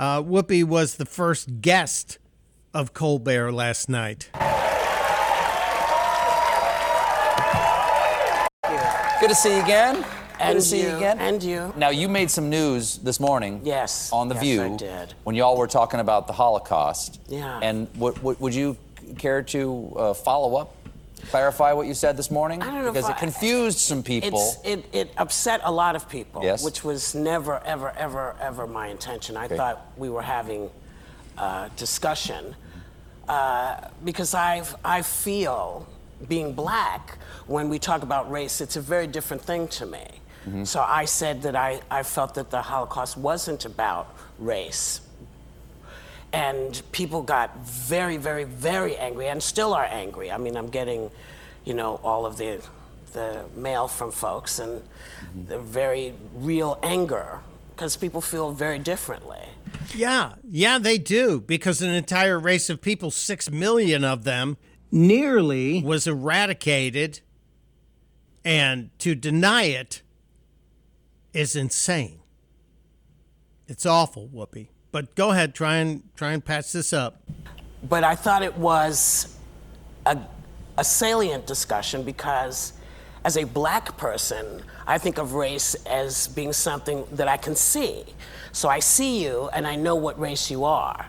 Uh, 0.00 0.22
Whoopi 0.22 0.64
was 0.64 0.94
the 0.94 1.04
first 1.04 1.60
guest 1.60 2.18
of 2.72 2.94
Colbert 2.94 3.52
last 3.52 3.86
night. 3.90 4.30
Good 9.20 9.28
to 9.28 9.34
see 9.34 9.56
you 9.56 9.62
again. 9.62 9.96
Good 9.96 10.06
And 10.40 10.54
to 10.54 10.62
see 10.62 10.80
you, 10.80 10.88
you, 10.88 10.96
again. 10.96 11.18
and 11.18 11.42
you. 11.42 11.74
Now 11.76 11.90
you 11.90 12.08
made 12.08 12.30
some 12.30 12.48
news 12.48 12.96
this 12.96 13.20
morning. 13.20 13.60
Yes, 13.62 14.10
On 14.10 14.28
the 14.28 14.36
yes, 14.36 14.42
View. 14.42 14.62
I 14.62 14.76
did. 14.78 15.14
When 15.24 15.36
y'all 15.36 15.58
were 15.58 15.66
talking 15.66 16.00
about 16.00 16.26
the 16.26 16.32
Holocaust. 16.32 17.20
Yeah. 17.28 17.60
And 17.62 17.86
what, 17.96 18.22
what, 18.22 18.40
would 18.40 18.54
you 18.54 18.78
care 19.18 19.42
to 19.42 19.92
uh, 19.98 20.14
follow 20.14 20.56
up, 20.56 20.74
clarify 21.26 21.72
what 21.72 21.86
you 21.86 21.94
said 21.94 22.16
this 22.16 22.30
morning? 22.30 22.62
I 22.62 22.66
don't 22.66 22.84
know 22.84 22.92
because 22.92 23.08
it 23.08 23.16
I- 23.16 23.18
confused 23.18 23.78
some 23.78 24.02
people. 24.02 24.40
It, 24.64 24.84
it 24.92 25.12
upset 25.16 25.60
a 25.64 25.70
lot 25.72 25.96
of 25.96 26.08
people, 26.08 26.42
Yes. 26.42 26.64
which 26.64 26.82
was 26.84 27.14
never, 27.14 27.58
ever, 27.64 27.90
ever, 27.96 28.36
ever 28.40 28.66
my 28.66 28.88
intention. 28.88 29.36
I 29.36 29.44
Okay. 29.46 29.56
thought 29.56 29.86
we 29.96 30.08
were 30.08 30.22
having 30.22 30.70
a 31.38 31.70
discussion 31.76 32.54
uh, 33.28 33.76
because 34.04 34.34
I, 34.34 34.62
I 34.84 35.02
feel 35.02 35.86
being 36.28 36.52
black, 36.52 37.18
when 37.46 37.68
we 37.68 37.78
talk 37.78 38.02
about 38.02 38.30
race, 38.30 38.60
it's 38.60 38.76
a 38.76 38.80
very 38.80 39.06
different 39.06 39.42
thing 39.42 39.68
to 39.68 39.86
me. 39.86 40.04
Mm-hmm. 40.46 40.64
So 40.64 40.80
I 40.80 41.04
said 41.04 41.42
that 41.42 41.54
I, 41.54 41.80
I 41.90 42.02
felt 42.02 42.34
that 42.34 42.50
the 42.50 42.60
Holocaust 42.62 43.16
wasn't 43.16 43.64
about 43.64 44.14
race. 44.38 45.00
And 46.32 46.80
people 46.92 47.22
got 47.22 47.56
very, 47.66 48.16
very, 48.16 48.44
very 48.44 48.96
angry 48.96 49.28
and 49.28 49.42
still 49.42 49.74
are 49.74 49.84
angry. 49.84 50.30
I 50.30 50.38
mean, 50.38 50.56
I'm 50.56 50.68
getting, 50.68 51.10
you 51.64 51.74
know, 51.74 52.00
all 52.04 52.24
of 52.24 52.36
the, 52.36 52.62
the 53.12 53.44
mail 53.56 53.88
from 53.88 54.12
folks 54.12 54.58
and 54.58 54.82
the 55.48 55.58
very 55.58 56.14
real 56.36 56.78
anger 56.82 57.40
because 57.80 57.96
people 57.96 58.20
feel 58.20 58.52
very 58.52 58.78
differently. 58.78 59.40
Yeah, 59.94 60.34
yeah, 60.48 60.78
they 60.78 60.98
do 60.98 61.40
because 61.40 61.80
an 61.80 61.90
entire 61.90 62.38
race 62.38 62.68
of 62.68 62.80
people, 62.80 63.10
six 63.10 63.50
million 63.50 64.04
of 64.04 64.24
them, 64.24 64.56
nearly 64.92 65.82
was 65.82 66.06
eradicated, 66.06 67.20
and 68.44 68.90
to 68.98 69.14
deny 69.14 69.64
it 69.64 70.02
is 71.32 71.56
insane. 71.56 72.20
It's 73.66 73.86
awful, 73.86 74.28
Whoopi. 74.28 74.68
But 74.92 75.14
go 75.14 75.30
ahead, 75.30 75.54
try 75.54 75.76
and 75.76 76.02
try 76.16 76.32
and 76.32 76.44
patch 76.44 76.72
this 76.72 76.92
up. 76.92 77.22
But 77.88 78.04
I 78.04 78.14
thought 78.14 78.42
it 78.42 78.56
was 78.56 79.36
a, 80.04 80.18
a 80.76 80.84
salient 80.84 81.46
discussion 81.46 82.02
because, 82.02 82.72
as 83.24 83.36
a 83.36 83.44
black 83.44 83.96
person, 83.96 84.62
I 84.86 84.98
think 84.98 85.18
of 85.18 85.34
race 85.34 85.74
as 85.86 86.28
being 86.28 86.52
something 86.52 87.06
that 87.12 87.28
I 87.28 87.36
can 87.36 87.54
see. 87.54 88.04
So 88.52 88.68
I 88.68 88.80
see 88.80 89.22
you 89.22 89.48
and 89.52 89.66
I 89.66 89.76
know 89.76 89.94
what 89.94 90.18
race 90.18 90.50
you 90.50 90.64
are. 90.64 91.06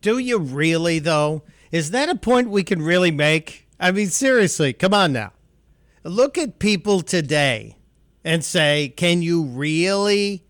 Do 0.00 0.18
you 0.18 0.38
really, 0.38 0.98
though? 0.98 1.42
Is 1.70 1.90
that 1.90 2.08
a 2.08 2.14
point 2.14 2.50
we 2.50 2.64
can 2.64 2.80
really 2.82 3.10
make? 3.10 3.68
I 3.78 3.92
mean, 3.92 4.08
seriously, 4.08 4.72
come 4.72 4.94
on 4.94 5.12
now. 5.12 5.32
Look 6.02 6.38
at 6.38 6.58
people 6.58 7.02
today 7.02 7.76
and 8.24 8.44
say, 8.44 8.94
can 8.96 9.22
you 9.22 9.44
really 9.44 10.44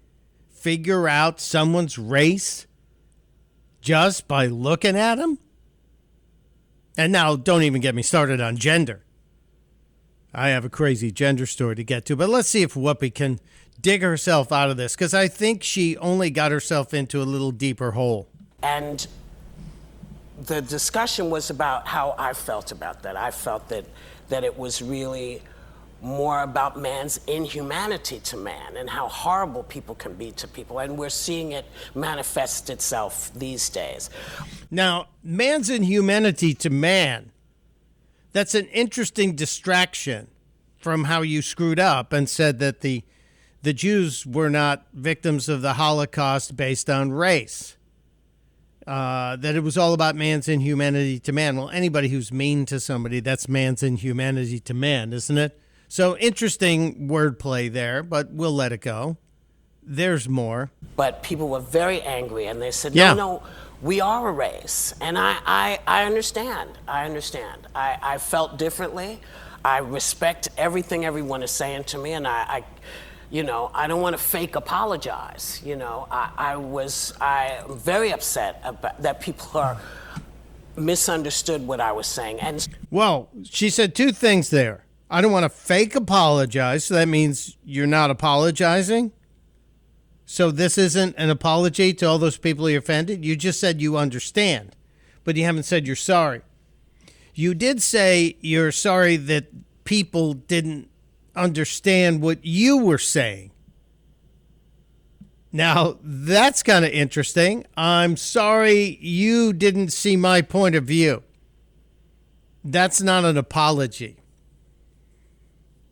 figure 0.60 1.08
out 1.08 1.40
someone's 1.40 1.98
race 1.98 2.66
just 3.80 4.28
by 4.28 4.46
looking 4.46 4.96
at 4.96 5.16
them? 5.16 5.38
And 6.96 7.12
now, 7.12 7.36
don't 7.36 7.62
even 7.62 7.80
get 7.80 7.94
me 7.94 8.02
started 8.02 8.40
on 8.40 8.56
gender. 8.56 9.02
I 10.34 10.50
have 10.50 10.64
a 10.64 10.68
crazy 10.68 11.10
gender 11.10 11.46
story 11.46 11.76
to 11.76 11.84
get 11.84 12.04
to, 12.06 12.16
but 12.16 12.28
let's 12.28 12.48
see 12.48 12.62
if 12.62 12.74
Whoopi 12.74 13.12
can 13.12 13.40
dig 13.80 14.02
herself 14.02 14.52
out 14.52 14.70
of 14.70 14.76
this 14.76 14.94
because 14.94 15.14
I 15.14 15.26
think 15.26 15.62
she 15.62 15.96
only 15.96 16.30
got 16.30 16.52
herself 16.52 16.92
into 16.92 17.22
a 17.22 17.24
little 17.24 17.50
deeper 17.50 17.92
hole. 17.92 18.28
And 18.62 19.06
the 20.46 20.60
discussion 20.60 21.30
was 21.30 21.50
about 21.50 21.86
how 21.86 22.14
I 22.18 22.34
felt 22.34 22.70
about 22.70 23.02
that. 23.02 23.16
I 23.16 23.30
felt 23.30 23.68
that, 23.70 23.86
that 24.28 24.44
it 24.44 24.58
was 24.58 24.82
really 24.82 25.42
more 26.02 26.42
about 26.42 26.78
man's 26.78 27.20
inhumanity 27.26 28.20
to 28.20 28.36
man 28.36 28.76
and 28.76 28.88
how 28.88 29.08
horrible 29.08 29.62
people 29.62 29.94
can 29.94 30.14
be 30.14 30.30
to 30.32 30.48
people. 30.48 30.78
And 30.78 30.96
we're 30.98 31.10
seeing 31.10 31.52
it 31.52 31.66
manifest 31.94 32.70
itself 32.70 33.30
these 33.34 33.68
days. 33.68 34.10
Now, 34.70 35.08
man's 35.22 35.68
inhumanity 35.68 36.54
to 36.54 36.70
man, 36.70 37.32
that's 38.32 38.54
an 38.54 38.66
interesting 38.66 39.34
distraction 39.34 40.28
from 40.78 41.04
how 41.04 41.22
you 41.22 41.42
screwed 41.42 41.78
up 41.78 42.12
and 42.12 42.28
said 42.28 42.58
that 42.60 42.80
the 42.80 43.04
the 43.62 43.72
Jews 43.74 44.24
were 44.24 44.48
not 44.48 44.86
victims 44.94 45.48
of 45.48 45.60
the 45.60 45.74
Holocaust 45.74 46.56
based 46.56 46.88
on 46.88 47.12
race. 47.12 47.76
Uh, 48.86 49.36
that 49.36 49.54
it 49.54 49.62
was 49.62 49.76
all 49.76 49.92
about 49.92 50.16
man's 50.16 50.48
inhumanity 50.48 51.20
to 51.20 51.32
man. 51.32 51.56
Well, 51.56 51.68
anybody 51.68 52.08
who's 52.08 52.32
mean 52.32 52.64
to 52.66 52.80
somebody, 52.80 53.20
that's 53.20 53.48
man's 53.48 53.82
inhumanity 53.82 54.58
to 54.60 54.72
man, 54.72 55.12
isn't 55.12 55.36
it? 55.36 55.60
So 55.90 56.16
interesting 56.18 57.08
wordplay 57.08 57.70
there, 57.70 58.04
but 58.04 58.30
we'll 58.30 58.54
let 58.54 58.70
it 58.70 58.80
go. 58.80 59.16
There's 59.82 60.28
more. 60.28 60.70
But 60.94 61.24
people 61.24 61.48
were 61.48 61.58
very 61.58 62.00
angry 62.00 62.46
and 62.46 62.62
they 62.62 62.70
said, 62.70 62.94
Yeah. 62.94 63.14
no, 63.14 63.16
no, 63.16 63.42
we 63.82 64.00
are 64.00 64.28
a 64.28 64.32
race. 64.32 64.94
And 65.00 65.18
I, 65.18 65.38
I, 65.44 65.80
I 65.88 66.04
understand. 66.04 66.70
I 66.86 67.06
understand. 67.06 67.66
I, 67.74 67.98
I 68.00 68.18
felt 68.18 68.56
differently. 68.56 69.20
I 69.64 69.78
respect 69.78 70.48
everything 70.56 71.04
everyone 71.04 71.42
is 71.42 71.50
saying 71.50 71.84
to 71.84 71.98
me. 71.98 72.12
And 72.12 72.24
I, 72.24 72.42
I 72.42 72.64
you 73.28 73.42
know, 73.42 73.72
I 73.74 73.88
don't 73.88 74.00
want 74.00 74.16
to 74.16 74.22
fake 74.22 74.54
apologize. 74.54 75.60
You 75.64 75.74
know, 75.74 76.06
I, 76.08 76.30
I 76.36 76.56
was, 76.56 77.14
I 77.20 77.64
very 77.68 78.12
upset 78.12 78.60
about, 78.62 79.02
that 79.02 79.20
people 79.20 79.58
are 79.58 79.76
misunderstood 80.76 81.66
what 81.66 81.80
I 81.80 81.90
was 81.90 82.06
saying. 82.06 82.38
And 82.38 82.64
Well, 82.92 83.28
she 83.42 83.70
said 83.70 83.96
two 83.96 84.12
things 84.12 84.50
there. 84.50 84.84
I 85.10 85.20
don't 85.20 85.32
want 85.32 85.42
to 85.44 85.48
fake 85.48 85.96
apologize. 85.96 86.84
So 86.84 86.94
that 86.94 87.08
means 87.08 87.56
you're 87.64 87.86
not 87.86 88.10
apologizing. 88.10 89.12
So 90.24 90.52
this 90.52 90.78
isn't 90.78 91.16
an 91.18 91.28
apology 91.28 91.92
to 91.94 92.06
all 92.06 92.18
those 92.18 92.38
people 92.38 92.70
you 92.70 92.78
offended. 92.78 93.24
You 93.24 93.34
just 93.34 93.58
said 93.58 93.82
you 93.82 93.96
understand, 93.96 94.76
but 95.24 95.36
you 95.36 95.44
haven't 95.44 95.64
said 95.64 95.88
you're 95.88 95.96
sorry. 95.96 96.42
You 97.34 97.54
did 97.54 97.82
say 97.82 98.36
you're 98.40 98.70
sorry 98.70 99.16
that 99.16 99.48
people 99.82 100.34
didn't 100.34 100.88
understand 101.34 102.22
what 102.22 102.44
you 102.44 102.78
were 102.78 102.98
saying. 102.98 103.50
Now, 105.52 105.98
that's 106.00 106.62
kind 106.62 106.84
of 106.84 106.92
interesting. 106.92 107.66
I'm 107.76 108.16
sorry 108.16 108.98
you 109.00 109.52
didn't 109.52 109.90
see 109.92 110.16
my 110.16 110.42
point 110.42 110.76
of 110.76 110.84
view. 110.84 111.24
That's 112.62 113.02
not 113.02 113.24
an 113.24 113.36
apology. 113.36 114.19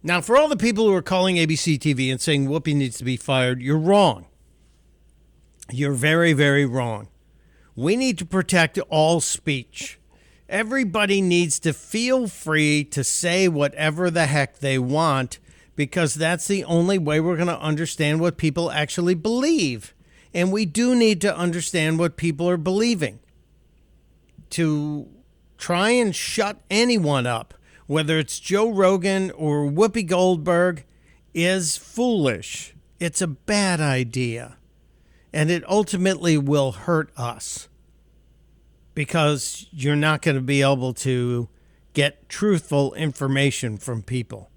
Now, 0.03 0.21
for 0.21 0.37
all 0.37 0.49
the 0.49 0.57
people 0.57 0.87
who 0.87 0.95
are 0.95 1.03
calling 1.03 1.37
ABC 1.37 1.79
TV 1.79 2.11
and 2.11 2.21
saying 2.21 2.47
Whoopi 2.47 2.75
needs 2.75 2.99
to 2.99 3.05
be 3.05 3.17
fired, 3.17 3.61
you're 3.61 3.79
wrong. 3.79 4.27
You're 5.71 5.93
very, 5.93 6.33
very 6.33 6.65
wrong. 6.65 7.09
We 7.75 7.97
need 7.97 8.19
to 8.19 8.27
protect 8.27 8.79
all 8.89 9.21
speech. 9.21 9.99
Everybody 10.49 11.21
needs 11.21 11.59
to 11.61 11.73
feel 11.73 12.27
free 12.27 12.85
to 12.85 13.05
say 13.05 13.49
whatever 13.49 14.11
the 14.11 14.27
heck 14.27 14.61
they 14.61 14.79
want 14.79 15.39
because 15.77 16.15
that's 16.15 16.49
the 16.49 16.65
only 16.65 16.99
way 16.99 17.21
we're 17.21 17.37
going 17.37 17.49
to 17.49 17.61
understand 17.61 18.21
what 18.21 18.37
people 18.37 18.71
actually 18.71 19.15
believe. 19.15 19.95
And 20.33 20.51
we 20.51 20.65
do 20.65 20.95
need 20.95 21.21
to 21.21 21.37
understand 21.37 21.99
what 21.99 22.17
people 22.17 22.49
are 22.49 22.57
believing. 22.57 23.21
To 24.51 25.09
try 25.57 25.91
and 25.91 26.17
shut 26.17 26.61
anyone 26.71 27.27
up, 27.27 27.55
whether 27.89 28.19
it's 28.19 28.39
Joe 28.39 28.71
Rogan 28.71 29.33
or 29.33 29.65
Whoopi 29.65 30.07
Goldberg, 30.07 30.85
is 31.35 31.77
foolish. 31.77 32.75
It's 33.01 33.21
a 33.23 33.27
bad 33.27 33.81
idea. 33.81 34.59
And 35.33 35.51
it 35.51 35.69
ultimately 35.69 36.39
will 36.39 36.73
hurt 36.73 37.11
us 37.17 37.69
because 38.95 39.67
you're 39.73 39.97
not 39.97 40.23
going 40.23 40.37
to 40.37 40.43
be 40.43 40.63
able 40.63 40.93
to 40.93 41.49
get 41.95 42.29
truthful 42.29 42.93
information 42.95 43.79
from 43.79 44.03
people. 44.03 44.51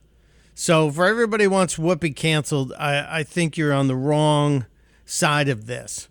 So, 0.53 0.91
for 0.91 1.07
everybody 1.07 1.45
who 1.45 1.51
wants 1.51 1.77
Whoopi 1.77 2.15
canceled, 2.15 2.73
I, 2.77 3.19
I 3.19 3.23
think 3.23 3.57
you're 3.57 3.73
on 3.73 3.87
the 3.87 3.95
wrong 3.95 4.65
side 5.05 5.47
of 5.47 5.67
this. 5.67 6.09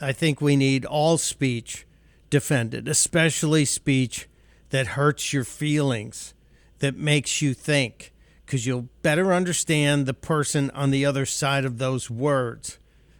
I 0.00 0.12
think 0.12 0.40
we 0.40 0.56
need 0.56 0.84
all 0.84 1.18
speech 1.18 1.86
defended, 2.30 2.88
especially 2.88 3.64
speech 3.66 4.28
that 4.72 4.88
hurts 4.88 5.32
your 5.32 5.44
feelings, 5.44 6.34
that 6.80 6.96
makes 6.96 7.40
you 7.40 7.54
think, 7.54 8.12
because 8.44 8.66
you'll 8.66 8.88
better 9.02 9.32
understand 9.32 10.06
the 10.06 10.14
person 10.14 10.70
on 10.70 10.90
the 10.90 11.06
other 11.06 11.24
side 11.26 11.64
of 11.64 11.78
those 11.78 12.10
words. 12.10 12.78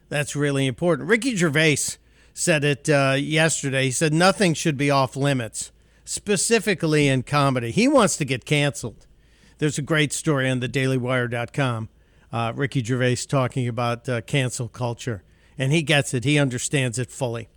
That's 0.08 0.34
really 0.34 0.66
important. 0.66 1.08
Ricky 1.08 1.36
Gervais 1.36 1.98
said 2.34 2.64
it 2.64 2.88
uh, 2.88 3.16
yesterday. 3.18 3.84
He 3.84 3.90
said 3.90 4.12
nothing 4.12 4.54
should 4.54 4.76
be 4.76 4.90
off 4.90 5.14
limits. 5.14 5.70
specifically 6.04 7.06
in 7.06 7.22
comedy. 7.22 7.70
He 7.70 7.86
wants 7.86 8.16
to 8.16 8.24
get 8.24 8.44
canceled. 8.44 9.06
There's 9.58 9.78
a 9.78 9.82
great 9.82 10.12
story 10.12 10.50
on 10.50 10.60
thedailywire.com. 10.60 11.88
Uh, 12.32 12.52
Ricky 12.56 12.82
Gervais 12.82 13.16
talking 13.28 13.68
about 13.68 14.08
uh, 14.08 14.20
cancel 14.22 14.68
culture, 14.68 15.22
and 15.56 15.70
he 15.70 15.82
gets 15.82 16.14
it. 16.14 16.24
He 16.24 16.38
understands 16.38 16.98
it 16.98 17.10
fully. 17.10 17.48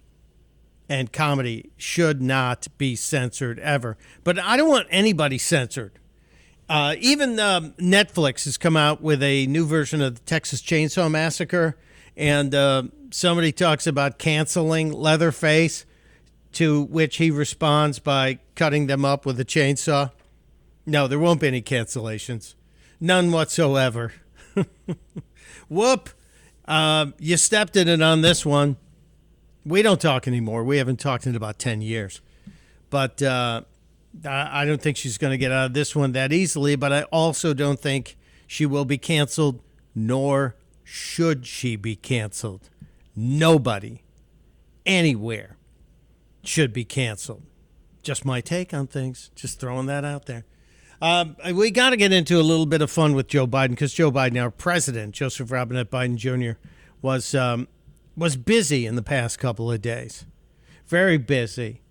And 0.87 1.11
comedy 1.11 1.71
should 1.77 2.21
not 2.21 2.67
be 2.77 2.95
censored 2.95 3.57
ever. 3.59 3.97
But 4.23 4.37
I 4.37 4.55
don't 4.55 4.69
want 4.69 4.87
anybody 4.91 5.37
censored. 5.39 5.99
Uh, 6.67 6.95
even 6.99 7.39
um, 7.39 7.71
Netflix 7.73 8.45
has 8.45 8.57
come 8.57 8.75
out 8.75 9.01
with 9.01 9.21
a 9.21 9.45
new 9.47 9.65
version 9.65 10.01
of 10.01 10.15
the 10.15 10.21
Texas 10.21 10.61
Chainsaw 10.61 11.09
Massacre, 11.11 11.77
and 12.17 12.55
uh, 12.55 12.83
somebody 13.11 13.51
talks 13.51 13.85
about 13.85 14.17
canceling 14.17 14.91
Leatherface, 14.91 15.85
to 16.53 16.83
which 16.83 17.17
he 17.17 17.29
responds 17.29 17.99
by 17.99 18.39
cutting 18.55 18.87
them 18.87 19.05
up 19.05 19.25
with 19.25 19.39
a 19.39 19.45
chainsaw. 19.45 20.11
No, 20.85 21.07
there 21.07 21.19
won't 21.19 21.41
be 21.41 21.47
any 21.47 21.61
cancellations, 21.61 22.55
none 22.99 23.31
whatsoever. 23.31 24.13
Whoop! 25.69 26.09
Uh, 26.67 27.07
you 27.19 27.37
stepped 27.37 27.75
in 27.75 27.87
it 27.87 28.01
on 28.01 28.21
this 28.21 28.45
one. 28.45 28.77
We 29.65 29.81
don't 29.81 29.99
talk 29.99 30.27
anymore. 30.27 30.63
We 30.63 30.77
haven't 30.77 30.99
talked 30.99 31.25
in 31.25 31.35
about 31.35 31.59
ten 31.59 31.81
years, 31.81 32.21
but. 32.89 33.21
Uh, 33.21 33.61
I 34.23 34.63
don't 34.63 34.81
think 34.81 34.95
she's 34.95 35.17
going 35.17 35.31
to 35.31 35.37
get 35.37 35.51
out 35.51 35.65
of 35.65 35.73
this 35.73 35.93
one 35.93 36.13
that 36.13 36.31
easily, 36.31 36.77
but 36.77 36.93
I 36.93 37.03
also 37.03 37.53
don't 37.53 37.79
think 37.79 38.15
she 38.47 38.65
will 38.65 38.85
be 38.85 38.97
canceled, 38.97 39.61
nor 39.93 40.55
should 40.83 41.45
she 41.45 41.75
be 41.75 41.95
canceled. 41.95 42.69
Nobody, 43.15 44.03
anywhere, 44.85 45.57
should 46.43 46.71
be 46.71 46.85
canceled. 46.85 47.43
Just 48.03 48.23
my 48.23 48.39
take 48.39 48.73
on 48.73 48.87
things. 48.87 49.31
Just 49.35 49.59
throwing 49.59 49.87
that 49.87 50.05
out 50.05 50.27
there. 50.27 50.45
Um, 51.01 51.35
we 51.53 51.71
got 51.71 51.89
to 51.89 51.97
get 51.97 52.13
into 52.13 52.39
a 52.39 52.43
little 52.43 52.65
bit 52.65 52.81
of 52.81 52.89
fun 52.89 53.15
with 53.15 53.27
Joe 53.27 53.47
Biden 53.47 53.71
because 53.71 53.93
Joe 53.93 54.11
Biden, 54.11 54.41
our 54.41 54.51
president, 54.51 55.13
Joseph 55.13 55.51
Robinette 55.51 55.91
Biden 55.91 56.15
Jr., 56.15 56.57
was 57.01 57.35
um, 57.35 57.67
was 58.15 58.37
busy 58.37 58.85
in 58.85 58.95
the 58.95 59.03
past 59.03 59.39
couple 59.39 59.71
of 59.71 59.81
days, 59.81 60.25
very 60.87 61.17
busy. 61.17 61.81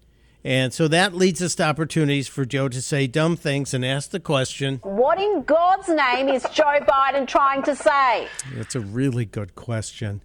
And 0.47 0.75
so 0.75 0.89
that 0.89 1.15
leads 1.15 1.41
us 1.41 1.55
to 1.55 1.65
opportunities 1.65 2.29
for 2.29 2.45
Joe 2.45 2.69
to 2.69 2.83
say 2.83 3.07
dumb 3.07 3.35
things 3.35 3.73
and 3.73 3.83
ask 3.83 4.11
the 4.11 4.21
question 4.21 4.79
What 4.83 5.19
in 5.19 5.43
God's 5.43 5.89
name 5.89 6.29
is 6.29 6.45
Joe 6.53 6.81
Biden 6.83 7.27
trying 7.27 7.63
to 7.63 7.75
say? 7.75 8.29
That's 8.55 8.75
a 8.75 8.81
really 8.81 9.25
good 9.25 9.55
question. 9.55 10.21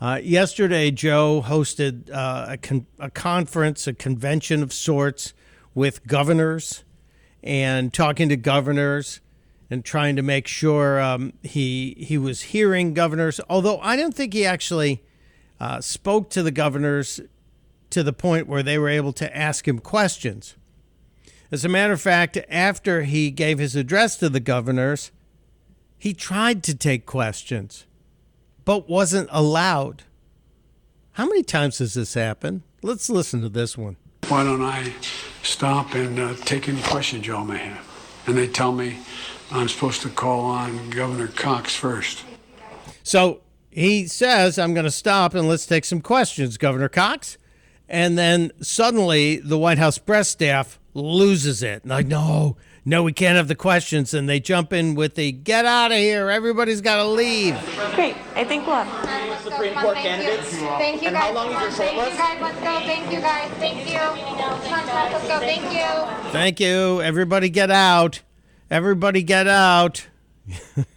Uh, 0.00 0.20
yesterday, 0.22 0.90
Joe 0.90 1.42
hosted 1.44 2.10
uh, 2.12 2.46
a, 2.50 2.56
con- 2.58 2.86
a 3.00 3.10
conference, 3.10 3.86
a 3.86 3.94
convention 3.94 4.62
of 4.62 4.72
sorts 4.72 5.32
with 5.74 6.06
governors 6.06 6.84
and 7.42 7.92
talking 7.92 8.28
to 8.28 8.36
governors 8.36 9.20
and 9.70 9.84
trying 9.84 10.16
to 10.16 10.22
make 10.22 10.46
sure 10.46 11.00
um, 11.00 11.32
he 11.42 11.96
he 11.98 12.18
was 12.18 12.42
hearing 12.42 12.94
governors. 12.94 13.40
Although 13.48 13.78
I 13.80 13.96
don't 13.96 14.14
think 14.14 14.32
he 14.32 14.44
actually 14.44 15.02
uh, 15.60 15.80
spoke 15.80 16.30
to 16.30 16.42
the 16.42 16.50
governors 16.50 17.20
to 17.90 18.02
the 18.02 18.12
point 18.12 18.46
where 18.46 18.62
they 18.62 18.78
were 18.78 18.88
able 18.88 19.12
to 19.14 19.36
ask 19.36 19.66
him 19.66 19.78
questions. 19.78 20.56
As 21.50 21.64
a 21.64 21.68
matter 21.68 21.92
of 21.92 22.00
fact, 22.00 22.36
after 22.48 23.02
he 23.02 23.30
gave 23.30 23.58
his 23.58 23.76
address 23.76 24.16
to 24.18 24.28
the 24.28 24.40
governors, 24.40 25.12
he 25.98 26.12
tried 26.12 26.62
to 26.64 26.74
take 26.74 27.06
questions, 27.06 27.86
but 28.64 28.88
wasn't 28.88 29.28
allowed. 29.30 30.02
How 31.12 31.26
many 31.26 31.42
times 31.42 31.78
has 31.78 31.94
this 31.94 32.14
happened? 32.14 32.62
Let's 32.82 33.08
listen 33.08 33.40
to 33.42 33.48
this 33.48 33.78
one. 33.78 33.96
Why 34.28 34.42
don't 34.42 34.62
I 34.62 34.92
stop 35.42 35.94
and 35.94 36.18
uh, 36.18 36.34
take 36.44 36.68
any 36.68 36.82
questions 36.82 37.26
y'all 37.26 37.44
may 37.44 37.58
have? 37.58 37.86
And 38.26 38.36
they 38.36 38.48
tell 38.48 38.72
me 38.72 38.98
I'm 39.50 39.68
supposed 39.68 40.02
to 40.02 40.08
call 40.08 40.40
on 40.46 40.90
Governor 40.90 41.28
Cox 41.28 41.74
first. 41.74 42.24
So 43.04 43.40
he 43.76 44.06
says, 44.06 44.58
I'm 44.58 44.72
going 44.72 44.86
to 44.86 44.90
stop 44.90 45.34
and 45.34 45.46
let's 45.46 45.66
take 45.66 45.84
some 45.84 46.00
questions, 46.00 46.56
Governor 46.56 46.88
Cox. 46.88 47.36
And 47.90 48.16
then 48.16 48.50
suddenly 48.62 49.36
the 49.36 49.58
White 49.58 49.76
House 49.76 49.98
press 49.98 50.30
staff 50.30 50.78
loses 50.94 51.62
it. 51.62 51.84
Like, 51.84 52.06
no, 52.06 52.56
no, 52.86 53.02
we 53.02 53.12
can't 53.12 53.36
have 53.36 53.48
the 53.48 53.54
questions. 53.54 54.14
And 54.14 54.30
they 54.30 54.40
jump 54.40 54.72
in 54.72 54.94
with 54.94 55.14
the 55.14 55.30
get 55.30 55.66
out 55.66 55.92
of 55.92 55.98
here. 55.98 56.30
Everybody's 56.30 56.80
got 56.80 56.96
to 56.96 57.04
leave. 57.04 57.54
Great. 57.94 58.16
I 58.34 58.44
think 58.44 58.66
we'll 58.66 58.76
have. 58.76 59.42
Supreme 59.42 59.74
Court 59.74 59.96
candidates. 59.98 60.56
Thank 60.56 61.02
you 61.02 61.08
And 61.08 61.16
guys. 61.16 61.24
how 61.24 61.32
long 61.34 61.52
is 61.52 61.60
your 61.60 61.70
Thank 61.70 62.12
you 62.12 62.18
guys. 62.18 62.40
Let's 62.40 62.58
go. 62.60 62.80
Thank 62.80 63.12
you 63.12 63.20
guys. 63.20 63.50
Thank 63.58 63.90
you. 63.90 63.98
Come 63.98 64.88
on. 64.88 65.12
Let's 65.12 65.28
go. 65.28 65.38
Thank 65.38 65.72
you. 66.24 66.30
Thank 66.32 66.60
you. 66.60 67.02
Everybody 67.02 67.50
get 67.50 67.70
out. 67.70 68.22
Everybody 68.70 69.22
get 69.22 69.46
out. 69.46 70.06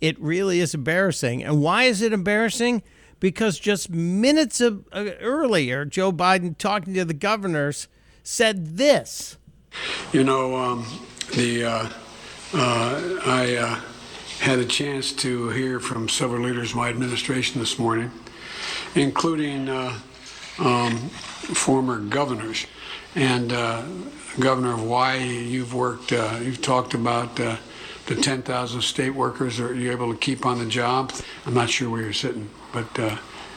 it 0.00 0.18
really 0.20 0.60
is 0.60 0.74
embarrassing. 0.74 1.42
And 1.42 1.62
why 1.62 1.84
is 1.84 2.02
it 2.02 2.12
embarrassing? 2.12 2.82
Because 3.20 3.58
just 3.58 3.90
minutes 3.90 4.60
of, 4.60 4.84
uh, 4.92 5.10
earlier, 5.20 5.84
Joe 5.84 6.12
Biden 6.12 6.56
talking 6.56 6.94
to 6.94 7.04
the 7.04 7.14
governors 7.14 7.88
said 8.22 8.76
this. 8.76 9.36
You 10.12 10.24
know, 10.24 10.56
um, 10.56 10.86
the 11.34 11.64
uh, 11.64 11.88
uh, 12.54 13.20
I 13.26 13.56
uh, 13.56 13.80
had 14.40 14.58
a 14.58 14.64
chance 14.64 15.12
to 15.12 15.48
hear 15.50 15.80
from 15.80 16.08
several 16.08 16.42
leaders 16.42 16.70
of 16.70 16.76
my 16.76 16.88
administration 16.88 17.60
this 17.60 17.78
morning, 17.78 18.10
including 18.94 19.68
uh, 19.68 19.98
um, 20.58 20.96
former 20.96 21.98
governors. 21.98 22.66
And 23.14 23.52
uh, 23.52 23.84
Governor 24.38 24.74
of 24.74 24.80
Hawaii, 24.80 25.44
you've 25.44 25.74
worked, 25.74 26.12
you've 26.12 26.62
talked 26.62 26.94
about 26.94 27.36
the 28.08 28.16
10,000 28.16 28.80
state 28.80 29.10
workers. 29.10 29.60
Are 29.60 29.74
you 29.74 29.92
able 29.92 30.12
to 30.12 30.18
keep 30.18 30.46
on 30.46 30.58
the 30.58 30.66
job? 30.66 31.12
I'm 31.46 31.54
not 31.54 31.68
sure 31.68 31.90
where 31.90 32.00
you're 32.02 32.12
sitting, 32.12 32.48
but 32.72 32.98
uh, 32.98 33.16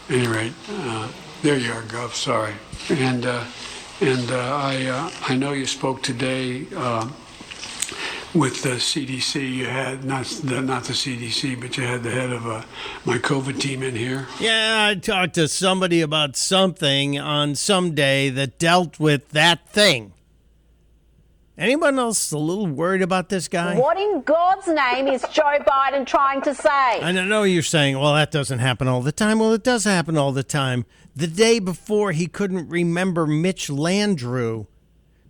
any 0.09 0.27
rate, 0.27 0.53
uh, 0.69 1.09
there 1.41 1.57
you 1.57 1.71
are, 1.71 1.81
Gov. 1.83 2.11
Sorry. 2.11 2.53
And 2.89 3.25
uh, 3.25 3.45
and 4.01 4.31
uh, 4.31 4.35
I 4.35 4.85
uh, 4.85 5.11
I 5.29 5.37
know 5.37 5.53
you 5.53 5.65
spoke 5.65 6.03
today. 6.03 6.67
Uh, 6.75 7.09
with 8.33 8.63
the 8.63 8.77
CDC, 8.77 9.55
you 9.55 9.65
had 9.65 10.05
not 10.05 10.25
the, 10.25 10.61
not 10.61 10.85
the 10.85 10.93
CDC, 10.93 11.59
but 11.59 11.75
you 11.75 11.83
had 11.83 12.01
the 12.01 12.11
head 12.11 12.31
of 12.31 12.45
my 13.03 13.17
COVID 13.17 13.59
team 13.59 13.83
in 13.83 13.93
here. 13.93 14.25
Yeah, 14.39 14.87
I 14.89 14.95
talked 14.95 15.33
to 15.33 15.49
somebody 15.49 15.99
about 15.99 16.37
something 16.37 17.19
on 17.19 17.55
some 17.55 17.93
day 17.93 18.29
that 18.29 18.57
dealt 18.57 19.01
with 19.01 19.27
that 19.31 19.67
thing. 19.67 20.13
Anyone 21.61 21.99
else 21.99 22.31
a 22.31 22.39
little 22.39 22.65
worried 22.65 23.03
about 23.03 23.29
this 23.29 23.47
guy? 23.47 23.77
What 23.77 23.95
in 23.95 24.23
God's 24.23 24.67
name 24.67 25.07
is 25.07 25.23
Joe 25.31 25.59
Biden 25.59 26.07
trying 26.07 26.41
to 26.41 26.55
say? 26.55 26.69
I 26.69 27.11
know 27.11 27.43
you're 27.43 27.61
saying, 27.61 27.99
well, 27.99 28.15
that 28.15 28.31
doesn't 28.31 28.57
happen 28.57 28.87
all 28.87 29.03
the 29.03 29.11
time. 29.11 29.37
Well, 29.37 29.53
it 29.53 29.63
does 29.63 29.83
happen 29.83 30.17
all 30.17 30.31
the 30.31 30.43
time. 30.43 30.87
The 31.15 31.27
day 31.27 31.59
before, 31.59 32.13
he 32.13 32.25
couldn't 32.25 32.67
remember 32.67 33.27
Mitch 33.27 33.67
Landrieu. 33.67 34.65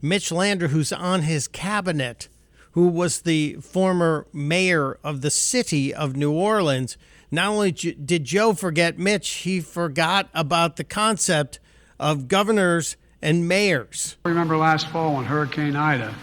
Mitch 0.02 0.30
Landrieu, 0.30 0.70
who's 0.70 0.94
on 0.94 1.24
his 1.24 1.50
cabinet, 1.50 2.30
who 2.72 2.88
was 2.88 3.24
the 3.24 3.56
former 3.56 4.26
mayor 4.32 5.00
of 5.04 5.20
the 5.20 5.32
city 5.32 5.94
of 5.94 6.16
New 6.16 6.32
Orleans. 6.32 6.96
Not 7.30 7.50
only 7.50 7.74
did 7.74 8.24
Joe 8.24 8.54
forget 8.54 8.98
Mitch, 8.98 9.30
he 9.30 9.60
forgot 9.60 10.30
about 10.34 10.78
the 10.78 10.86
concept 10.86 11.60
of 12.00 12.30
governors 12.30 12.96
and 13.22 13.48
mayors. 13.48 14.18
I 14.26 14.30
Remember 14.30 14.58
last 14.58 14.88
fall 14.88 15.16
when 15.16 15.26
Hurricane 15.26 15.76
Ida 15.76 16.14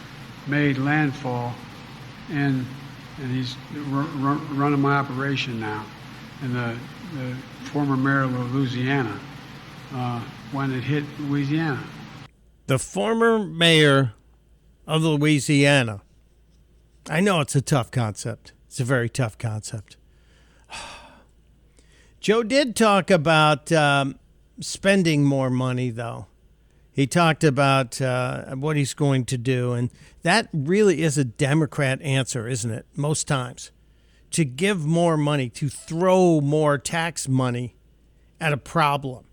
made 0.47 0.79
landfall, 0.79 1.55
and 2.31 2.67
and 3.21 3.31
he's 3.33 3.57
r- 3.93 4.07
r- 4.23 4.41
running 4.53 4.81
my 4.81 4.97
operation 4.97 5.59
now, 5.61 5.85
and 6.43 6.55
the, 6.55 6.77
the 7.17 7.35
former 7.71 7.97
mayor 7.97 8.23
of 8.23 8.55
Louisiana 8.55 9.19
uh, 9.93 10.21
when 10.53 10.73
it 10.73 10.83
hit 10.83 11.05
Louisiana. 11.19 11.83
The 12.67 12.79
former 12.79 13.39
mayor 13.39 14.13
of 14.87 15.03
Louisiana. 15.03 16.03
I 17.11 17.21
know 17.21 17.41
it's 17.41 17.57
a 17.57 17.63
tough 17.63 17.91
concept. 17.91 18.53
It's 18.67 18.79
a 18.81 18.85
very 18.85 19.09
tough 19.09 19.39
concept. 19.39 19.97
Joe 22.21 22.43
did 22.43 22.77
talk 22.77 23.11
about 23.11 23.73
um, 23.73 24.19
spending 24.61 25.25
more 25.25 25.51
money, 25.51 25.91
though. 25.91 26.27
He 26.99 27.07
talked 27.07 27.45
about 27.45 28.03
uh, 28.03 28.57
what 28.57 28.77
he's 28.77 28.93
going 28.93 29.25
to 29.27 29.39
do, 29.39 29.73
and 29.73 29.89
that 30.23 30.49
really 30.53 31.03
is 31.03 31.17
a 31.17 31.23
Democrat 31.23 32.03
answer, 32.03 32.49
isn't 32.49 32.73
it? 32.73 32.87
Most 32.97 33.29
times, 33.29 33.71
to 34.33 34.45
give 34.45 34.85
more 34.85 35.17
money, 35.17 35.49
to 35.51 35.69
throw 35.69 36.41
more 36.41 36.77
tax 36.77 37.29
money 37.29 37.77
at 38.41 38.53
a 38.53 38.57
problem. 38.57 39.27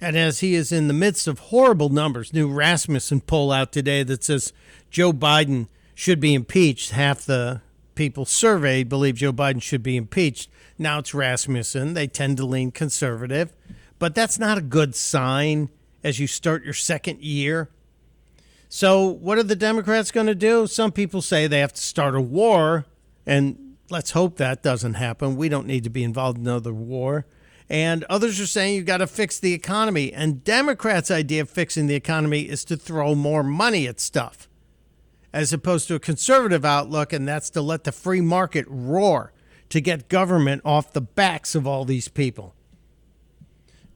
And 0.00 0.16
as 0.16 0.40
he 0.40 0.56
is 0.56 0.72
in 0.72 0.88
the 0.88 0.92
midst 0.92 1.28
of 1.28 1.38
horrible 1.38 1.88
numbers, 1.88 2.32
new 2.32 2.48
Rasmussen 2.48 3.20
poll 3.20 3.52
out 3.52 3.70
today 3.70 4.02
that 4.02 4.24
says 4.24 4.52
Joe 4.90 5.12
Biden 5.12 5.68
should 5.94 6.18
be 6.18 6.34
impeached. 6.34 6.90
Half 6.90 7.26
the 7.26 7.60
people 7.94 8.24
surveyed 8.24 8.88
believe 8.88 9.14
Joe 9.14 9.32
Biden 9.32 9.62
should 9.62 9.84
be 9.84 9.96
impeached. 9.96 10.50
Now 10.76 10.98
it's 10.98 11.14
Rasmussen. 11.14 11.94
They 11.94 12.08
tend 12.08 12.38
to 12.38 12.44
lean 12.44 12.72
conservative, 12.72 13.52
but 14.00 14.16
that's 14.16 14.40
not 14.40 14.58
a 14.58 14.62
good 14.62 14.96
sign 14.96 15.68
as 16.02 16.18
you 16.18 16.26
start 16.26 16.64
your 16.64 16.74
second 16.74 17.20
year. 17.20 17.68
So, 18.68 19.06
what 19.06 19.38
are 19.38 19.42
the 19.42 19.56
Democrats 19.56 20.10
going 20.10 20.26
to 20.26 20.34
do? 20.34 20.66
Some 20.66 20.92
people 20.92 21.22
say 21.22 21.46
they 21.46 21.60
have 21.60 21.72
to 21.72 21.82
start 21.82 22.14
a 22.14 22.20
war, 22.20 22.84
and 23.24 23.76
let's 23.90 24.10
hope 24.10 24.36
that 24.36 24.62
doesn't 24.62 24.94
happen. 24.94 25.36
We 25.36 25.48
don't 25.48 25.66
need 25.66 25.84
to 25.84 25.90
be 25.90 26.04
involved 26.04 26.38
in 26.38 26.46
another 26.46 26.74
war. 26.74 27.26
And 27.70 28.04
others 28.04 28.40
are 28.40 28.46
saying 28.46 28.74
you've 28.74 28.86
got 28.86 28.98
to 28.98 29.06
fix 29.06 29.38
the 29.38 29.52
economy. 29.52 30.12
And 30.12 30.42
Democrats' 30.42 31.10
idea 31.10 31.42
of 31.42 31.50
fixing 31.50 31.86
the 31.86 31.94
economy 31.94 32.42
is 32.42 32.64
to 32.66 32.76
throw 32.76 33.14
more 33.14 33.42
money 33.42 33.86
at 33.86 34.00
stuff, 34.00 34.48
as 35.32 35.52
opposed 35.52 35.88
to 35.88 35.94
a 35.94 36.00
conservative 36.00 36.64
outlook, 36.64 37.12
and 37.12 37.28
that's 37.28 37.50
to 37.50 37.62
let 37.62 37.84
the 37.84 37.92
free 37.92 38.22
market 38.22 38.66
roar 38.68 39.32
to 39.68 39.80
get 39.80 40.08
government 40.08 40.62
off 40.64 40.92
the 40.92 41.00
backs 41.00 41.54
of 41.54 41.66
all 41.66 41.84
these 41.84 42.08
people. 42.08 42.54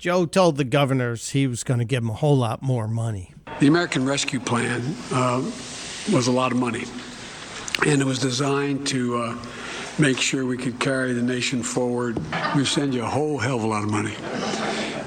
Joe 0.02 0.26
told 0.26 0.56
the 0.56 0.64
governors 0.64 1.30
he 1.30 1.46
was 1.46 1.62
going 1.62 1.78
to 1.78 1.84
give 1.84 2.02
them 2.02 2.10
a 2.10 2.14
whole 2.14 2.36
lot 2.36 2.60
more 2.60 2.88
money. 2.88 3.34
The 3.60 3.68
American 3.68 4.04
Rescue 4.04 4.40
Plan 4.40 4.96
uh, 5.12 5.48
was 6.12 6.26
a 6.26 6.32
lot 6.32 6.50
of 6.50 6.58
money, 6.58 6.86
and 7.86 8.00
it 8.00 8.04
was 8.04 8.18
designed 8.18 8.84
to 8.88 9.16
uh, 9.16 9.38
make 10.00 10.18
sure 10.18 10.44
we 10.44 10.56
could 10.56 10.80
carry 10.80 11.12
the 11.12 11.22
nation 11.22 11.62
forward. 11.62 12.20
We 12.56 12.64
send 12.64 12.94
you 12.94 13.04
a 13.04 13.08
whole 13.08 13.38
hell 13.38 13.58
of 13.58 13.62
a 13.62 13.66
lot 13.68 13.84
of 13.84 13.90
money, 13.92 14.16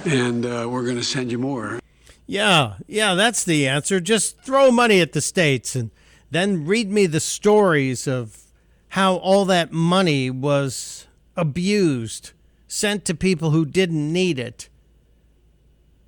and 0.06 0.46
uh, 0.46 0.66
we're 0.72 0.86
going 0.86 0.96
to 0.96 1.04
send 1.04 1.30
you 1.30 1.40
more. 1.40 1.82
Yeah, 2.26 2.76
yeah, 2.88 3.16
that's 3.16 3.44
the 3.44 3.68
answer. 3.68 4.00
Just 4.00 4.40
throw 4.44 4.72
money 4.72 5.02
at 5.02 5.12
the 5.12 5.20
states 5.20 5.76
and 5.76 5.92
then 6.32 6.66
read 6.66 6.90
me 6.90 7.06
the 7.06 7.20
stories 7.20 8.08
of 8.08 8.46
how 8.88 9.16
all 9.16 9.44
that 9.44 9.74
money 9.74 10.30
was 10.30 11.06
abused, 11.36 12.32
sent 12.70 13.04
to 13.04 13.14
people 13.14 13.50
who 13.50 13.66
didn't 13.66 14.14
need 14.14 14.40
it. 14.40 14.70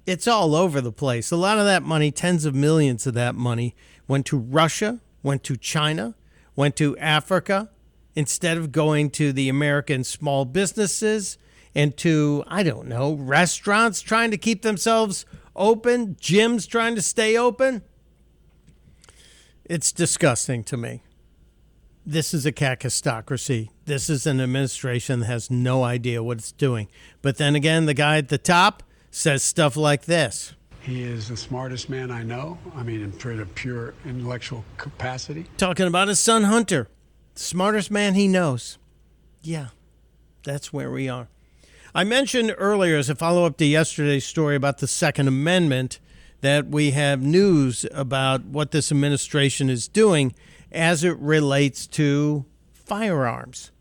It's 0.07 0.25
all 0.25 0.55
over 0.55 0.79
the 0.79 0.93
place. 0.93 1.31
A 1.31 1.35
lot 1.35 1.59
of 1.59 1.65
that 1.65 1.83
money, 1.83 2.11
tens 2.11 2.45
of 2.45 2.55
millions 2.55 3.05
of 3.05 3.13
that 3.15 3.35
money, 3.35 3.75
went 4.07 4.25
to 4.27 4.37
Russia, 4.37 5.01
went 5.21 5.43
to 5.43 5.57
China, 5.57 6.15
went 6.55 6.77
to 6.77 6.97
Africa, 6.97 7.69
instead 8.15 8.57
of 8.57 8.71
going 8.71 9.09
to 9.11 9.33
the 9.33 9.49
American 9.49 10.05
small 10.05 10.45
businesses 10.45 11.37
and 11.75 11.97
to, 11.97 12.43
I 12.47 12.63
don't 12.63 12.87
know, 12.87 13.13
restaurants 13.13 14.01
trying 14.01 14.31
to 14.31 14.37
keep 14.37 14.61
themselves 14.61 15.25
open, 15.57 16.15
gyms 16.15 16.67
trying 16.69 16.95
to 16.95 17.01
stay 17.01 17.37
open. 17.37 17.81
It's 19.65 19.91
disgusting 19.91 20.63
to 20.63 20.77
me. 20.77 21.03
This 22.05 22.33
is 22.33 22.45
a 22.45 22.53
kakistocracy. 22.53 23.71
This 23.83 24.09
is 24.09 24.25
an 24.25 24.39
administration 24.39 25.19
that 25.19 25.25
has 25.25 25.51
no 25.51 25.83
idea 25.83 26.23
what 26.23 26.37
it's 26.37 26.53
doing. 26.53 26.87
But 27.21 27.35
then 27.35 27.55
again, 27.55 27.85
the 27.85 27.93
guy 27.93 28.17
at 28.17 28.29
the 28.29 28.37
top 28.37 28.83
says 29.17 29.41
stuff 29.41 29.75
like 29.75 30.05
this. 30.05 30.53
He 30.79 31.01
is 31.01 31.27
the 31.27 31.35
smartest 31.35 31.89
man 31.89 32.11
I 32.11 32.21
know. 32.21 32.59
I 32.75 32.83
mean, 32.83 33.01
in 33.01 33.19
sort 33.19 33.39
of 33.39 33.53
pure 33.55 33.95
intellectual 34.05 34.63
capacity. 34.77 35.47
Talking 35.57 35.87
about 35.87 36.07
his 36.07 36.19
son 36.19 36.43
Hunter, 36.43 36.87
smartest 37.33 37.89
man 37.89 38.13
he 38.13 38.27
knows. 38.27 38.77
Yeah, 39.41 39.69
that's 40.43 40.71
where 40.71 40.91
we 40.91 41.09
are. 41.09 41.27
I 41.95 42.03
mentioned 42.03 42.53
earlier, 42.59 42.95
as 42.95 43.09
a 43.09 43.15
follow 43.15 43.45
up 43.45 43.57
to 43.57 43.65
yesterday's 43.65 44.23
story 44.23 44.55
about 44.55 44.77
the 44.77 44.87
Second 44.87 45.27
Amendment, 45.27 45.99
that 46.41 46.67
we 46.67 46.91
have 46.91 47.19
news 47.19 47.87
about 47.91 48.45
what 48.45 48.69
this 48.69 48.91
administration 48.91 49.67
is 49.67 49.87
doing 49.87 50.35
as 50.71 51.03
it 51.03 51.17
relates 51.17 51.87
to 51.87 52.45
firearms. 52.71 53.71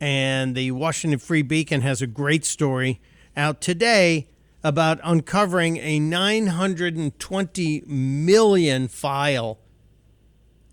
And 0.00 0.54
the 0.54 0.70
Washington 0.70 1.18
Free 1.18 1.42
Beacon 1.42 1.80
has 1.80 2.00
a 2.00 2.06
great 2.06 2.44
story 2.44 3.00
out 3.36 3.60
today 3.60 4.28
about 4.66 4.98
uncovering 5.04 5.76
a 5.76 6.00
920 6.00 7.84
million 7.86 8.88
file 8.88 9.60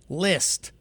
list 0.10 0.72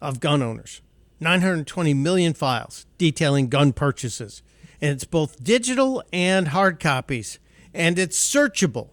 of 0.00 0.20
gun 0.20 0.40
owners. 0.40 0.80
920 1.18 1.94
million 1.94 2.32
files 2.32 2.86
detailing 2.96 3.48
gun 3.48 3.72
purchases. 3.72 4.40
And 4.80 4.92
it's 4.92 5.02
both 5.02 5.42
digital 5.42 6.04
and 6.12 6.46
hard 6.46 6.78
copies. 6.78 7.40
And 7.74 7.98
it's 7.98 8.16
searchable. 8.16 8.90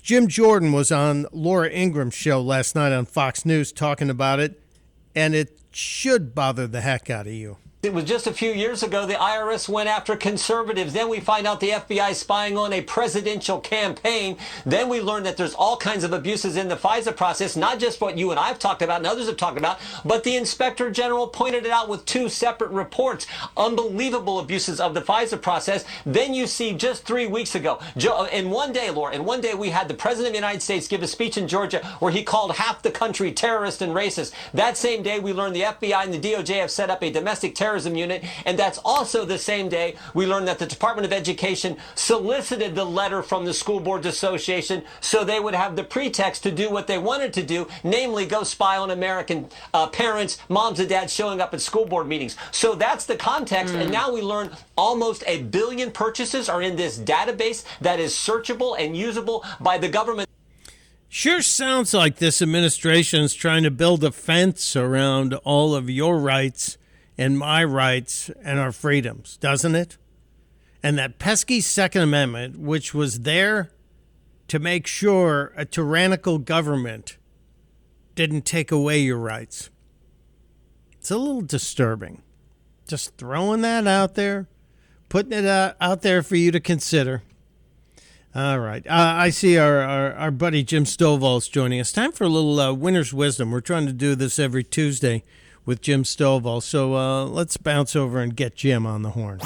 Jim 0.00 0.28
Jordan 0.28 0.70
was 0.70 0.92
on 0.92 1.26
Laura 1.32 1.68
Ingraham's 1.68 2.14
show 2.14 2.40
last 2.40 2.76
night 2.76 2.92
on 2.92 3.04
Fox 3.04 3.44
News 3.44 3.72
talking 3.72 4.10
about 4.10 4.38
it, 4.38 4.62
and 5.16 5.34
it 5.34 5.60
should 5.72 6.36
bother 6.36 6.68
the 6.68 6.82
heck 6.82 7.10
out 7.10 7.26
of 7.26 7.32
you. 7.32 7.56
It 7.80 7.94
was 7.94 8.06
just 8.06 8.26
a 8.26 8.32
few 8.32 8.50
years 8.50 8.82
ago 8.82 9.06
the 9.06 9.14
IRS 9.14 9.68
went 9.68 9.88
after 9.88 10.16
conservatives. 10.16 10.92
Then 10.92 11.08
we 11.08 11.20
find 11.20 11.46
out 11.46 11.60
the 11.60 11.70
FBI 11.70 12.12
spying 12.12 12.58
on 12.58 12.72
a 12.72 12.80
presidential 12.80 13.60
campaign. 13.60 14.36
Then 14.66 14.88
we 14.88 15.00
learn 15.00 15.22
that 15.22 15.36
there's 15.36 15.54
all 15.54 15.76
kinds 15.76 16.02
of 16.02 16.12
abuses 16.12 16.56
in 16.56 16.66
the 16.66 16.74
FISA 16.74 17.14
process, 17.14 17.54
not 17.54 17.78
just 17.78 18.00
what 18.00 18.18
you 18.18 18.32
and 18.32 18.40
I 18.40 18.48
have 18.48 18.58
talked 18.58 18.82
about 18.82 18.96
and 18.96 19.06
others 19.06 19.28
have 19.28 19.36
talked 19.36 19.58
about, 19.58 19.78
but 20.04 20.24
the 20.24 20.34
inspector 20.34 20.90
general 20.90 21.28
pointed 21.28 21.66
it 21.66 21.70
out 21.70 21.88
with 21.88 22.04
two 22.04 22.28
separate 22.28 22.72
reports. 22.72 23.28
Unbelievable 23.56 24.40
abuses 24.40 24.80
of 24.80 24.92
the 24.92 25.00
FISA 25.00 25.40
process. 25.40 25.84
Then 26.04 26.34
you 26.34 26.48
see 26.48 26.72
just 26.72 27.04
three 27.04 27.28
weeks 27.28 27.54
ago, 27.54 27.78
Joe, 27.96 28.24
uh, 28.24 28.28
in 28.32 28.50
one 28.50 28.72
day, 28.72 28.90
Laura, 28.90 29.14
in 29.14 29.24
one 29.24 29.40
day 29.40 29.54
we 29.54 29.70
had 29.70 29.86
the 29.86 29.94
president 29.94 30.30
of 30.30 30.32
the 30.32 30.38
United 30.38 30.62
States 30.62 30.88
give 30.88 31.04
a 31.04 31.06
speech 31.06 31.36
in 31.36 31.46
Georgia 31.46 31.86
where 32.00 32.10
he 32.10 32.24
called 32.24 32.56
half 32.56 32.82
the 32.82 32.90
country 32.90 33.30
terrorist 33.30 33.82
and 33.82 33.92
racist. 33.92 34.32
That 34.52 34.76
same 34.76 35.04
day 35.04 35.20
we 35.20 35.32
learned 35.32 35.54
the 35.54 35.62
FBI 35.62 36.02
and 36.02 36.12
the 36.12 36.18
DOJ 36.18 36.58
have 36.58 36.72
set 36.72 36.90
up 36.90 37.04
a 37.04 37.12
domestic 37.12 37.54
terrorism 37.68 37.96
unit. 37.96 38.24
And 38.46 38.58
that's 38.58 38.78
also 38.82 39.26
the 39.26 39.36
same 39.36 39.68
day 39.68 39.96
we 40.14 40.26
learned 40.26 40.48
that 40.48 40.58
the 40.58 40.64
Department 40.66 41.04
of 41.04 41.12
Education 41.12 41.76
solicited 41.94 42.74
the 42.74 42.84
letter 42.84 43.22
from 43.22 43.44
the 43.44 43.52
School 43.52 43.78
Boards 43.78 44.06
Association 44.06 44.82
so 45.00 45.22
they 45.22 45.38
would 45.38 45.54
have 45.54 45.76
the 45.76 45.84
pretext 45.84 46.42
to 46.44 46.50
do 46.50 46.70
what 46.70 46.86
they 46.86 46.96
wanted 46.96 47.34
to 47.34 47.42
do, 47.42 47.68
namely 47.84 48.24
go 48.24 48.42
spy 48.42 48.78
on 48.78 48.90
American 48.90 49.50
uh, 49.74 49.86
parents, 49.88 50.38
moms 50.48 50.80
and 50.80 50.88
dads 50.88 51.12
showing 51.12 51.42
up 51.42 51.52
at 51.52 51.60
school 51.60 51.84
board 51.84 52.08
meetings. 52.08 52.36
So 52.52 52.74
that's 52.74 53.04
the 53.04 53.16
context. 53.16 53.74
And 53.74 53.92
now 53.92 54.10
we 54.10 54.22
learn 54.22 54.50
almost 54.76 55.22
a 55.26 55.42
billion 55.42 55.90
purchases 55.90 56.48
are 56.48 56.62
in 56.62 56.76
this 56.76 56.98
database 56.98 57.64
that 57.82 58.00
is 58.00 58.14
searchable 58.14 58.76
and 58.78 58.96
usable 58.96 59.44
by 59.60 59.76
the 59.76 59.88
government. 59.90 60.26
Sure 61.10 61.42
sounds 61.42 61.92
like 61.92 62.16
this 62.16 62.40
administration 62.40 63.22
is 63.22 63.34
trying 63.34 63.64
to 63.64 63.70
build 63.70 64.04
a 64.04 64.12
fence 64.12 64.74
around 64.74 65.34
all 65.44 65.74
of 65.74 65.90
your 65.90 66.18
rights 66.18 66.77
and 67.18 67.36
my 67.36 67.64
rights 67.64 68.30
and 68.42 68.60
our 68.60 68.70
freedoms, 68.70 69.36
doesn't 69.36 69.74
it? 69.74 69.98
And 70.82 70.96
that 70.96 71.18
pesky 71.18 71.60
Second 71.60 72.02
Amendment, 72.02 72.58
which 72.58 72.94
was 72.94 73.20
there 73.20 73.72
to 74.46 74.60
make 74.60 74.86
sure 74.86 75.52
a 75.56 75.64
tyrannical 75.64 76.38
government 76.38 77.18
didn't 78.14 78.42
take 78.42 78.70
away 78.70 79.00
your 79.00 79.18
rights. 79.18 79.70
It's 80.92 81.10
a 81.10 81.18
little 81.18 81.42
disturbing. 81.42 82.22
Just 82.86 83.16
throwing 83.16 83.60
that 83.62 83.86
out 83.86 84.14
there, 84.14 84.48
putting 85.08 85.32
it 85.32 85.44
out, 85.44 85.76
out 85.80 86.02
there 86.02 86.22
for 86.22 86.36
you 86.36 86.50
to 86.52 86.60
consider. 86.60 87.22
All 88.34 88.60
right. 88.60 88.86
Uh, 88.86 89.14
I 89.16 89.30
see 89.30 89.58
our, 89.58 89.78
our, 89.80 90.12
our, 90.14 90.30
buddy 90.30 90.62
Jim 90.62 90.84
Stovall 90.84 91.38
is 91.38 91.48
joining 91.48 91.80
us. 91.80 91.92
Time 91.92 92.12
for 92.12 92.24
a 92.24 92.28
little 92.28 92.58
uh, 92.60 92.72
winner's 92.72 93.12
wisdom. 93.12 93.50
We're 93.50 93.60
trying 93.60 93.86
to 93.86 93.92
do 93.92 94.14
this 94.14 94.38
every 94.38 94.62
Tuesday 94.62 95.24
with 95.68 95.82
Jim 95.82 96.02
Stovall. 96.02 96.62
So 96.62 96.94
uh, 96.94 97.26
let's 97.26 97.58
bounce 97.58 97.94
over 97.94 98.20
and 98.20 98.34
get 98.34 98.56
Jim 98.56 98.86
on 98.86 99.02
the 99.02 99.10
horn. 99.10 99.38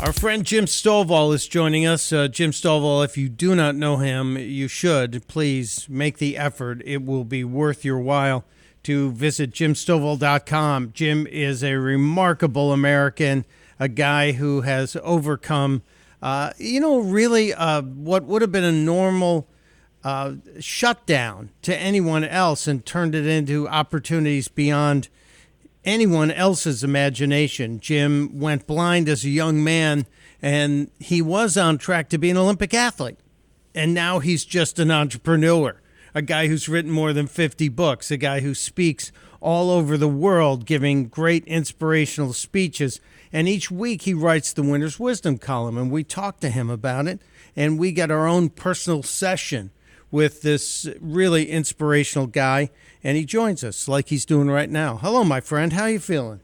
Our 0.00 0.12
friend 0.12 0.44
Jim 0.44 0.64
Stovall 0.64 1.32
is 1.32 1.46
joining 1.46 1.86
us. 1.86 2.12
Uh, 2.12 2.26
Jim 2.26 2.50
Stovall, 2.50 3.04
if 3.04 3.16
you 3.16 3.28
do 3.28 3.54
not 3.54 3.76
know 3.76 3.98
him, 3.98 4.36
you 4.36 4.66
should. 4.66 5.28
Please 5.28 5.88
make 5.88 6.18
the 6.18 6.36
effort. 6.36 6.82
It 6.84 7.04
will 7.04 7.22
be 7.22 7.44
worth 7.44 7.84
your 7.84 8.00
while 8.00 8.44
to 8.82 9.12
visit 9.12 9.52
jimstovall.com. 9.52 10.90
Jim 10.92 11.28
is 11.28 11.62
a 11.62 11.76
remarkable 11.76 12.72
American, 12.72 13.44
a 13.78 13.88
guy 13.88 14.32
who 14.32 14.62
has 14.62 14.96
overcome, 15.04 15.82
uh, 16.20 16.50
you 16.58 16.80
know, 16.80 16.98
really 16.98 17.54
uh, 17.54 17.82
what 17.82 18.24
would 18.24 18.42
have 18.42 18.50
been 18.50 18.64
a 18.64 18.72
normal 18.72 19.46
uh, 20.04 20.34
shut 20.58 21.06
down 21.06 21.50
to 21.62 21.76
anyone 21.76 22.24
else 22.24 22.66
and 22.66 22.84
turned 22.84 23.14
it 23.14 23.26
into 23.26 23.68
opportunities 23.68 24.48
beyond 24.48 25.08
anyone 25.84 26.30
else's 26.30 26.84
imagination. 26.84 27.80
Jim 27.80 28.38
went 28.38 28.66
blind 28.66 29.08
as 29.08 29.24
a 29.24 29.30
young 29.30 29.62
man, 29.62 30.06
and 30.40 30.90
he 30.98 31.22
was 31.22 31.56
on 31.56 31.78
track 31.78 32.08
to 32.08 32.18
be 32.18 32.30
an 32.30 32.36
Olympic 32.36 32.74
athlete. 32.74 33.18
And 33.74 33.94
now 33.94 34.18
he's 34.18 34.44
just 34.44 34.78
an 34.78 34.90
entrepreneur, 34.90 35.80
a 36.14 36.22
guy 36.22 36.48
who's 36.48 36.68
written 36.68 36.90
more 36.90 37.12
than 37.12 37.26
50 37.26 37.68
books, 37.70 38.10
a 38.10 38.16
guy 38.16 38.40
who 38.40 38.54
speaks 38.54 39.12
all 39.40 39.70
over 39.70 39.96
the 39.96 40.08
world, 40.08 40.66
giving 40.66 41.06
great 41.06 41.44
inspirational 41.46 42.32
speeches. 42.32 43.00
And 43.32 43.48
each 43.48 43.70
week 43.70 44.02
he 44.02 44.14
writes 44.14 44.52
the 44.52 44.62
Winner's 44.62 45.00
Wisdom 45.00 45.38
column, 45.38 45.78
and 45.78 45.90
we 45.90 46.04
talk 46.04 46.38
to 46.40 46.50
him 46.50 46.68
about 46.68 47.06
it, 47.06 47.20
and 47.56 47.78
we 47.78 47.92
get 47.92 48.10
our 48.10 48.26
own 48.26 48.50
personal 48.50 49.02
session 49.02 49.70
with 50.12 50.42
this 50.42 50.86
really 51.00 51.50
inspirational 51.50 52.28
guy, 52.28 52.70
and 53.02 53.16
he 53.16 53.24
joins 53.24 53.64
us 53.64 53.88
like 53.88 54.10
he's 54.10 54.24
doing 54.24 54.48
right 54.48 54.70
now. 54.70 54.98
Hello, 54.98 55.24
my 55.24 55.40
friend. 55.40 55.72
How 55.72 55.84
are 55.84 55.90
you 55.90 55.98
feeling? 55.98 56.40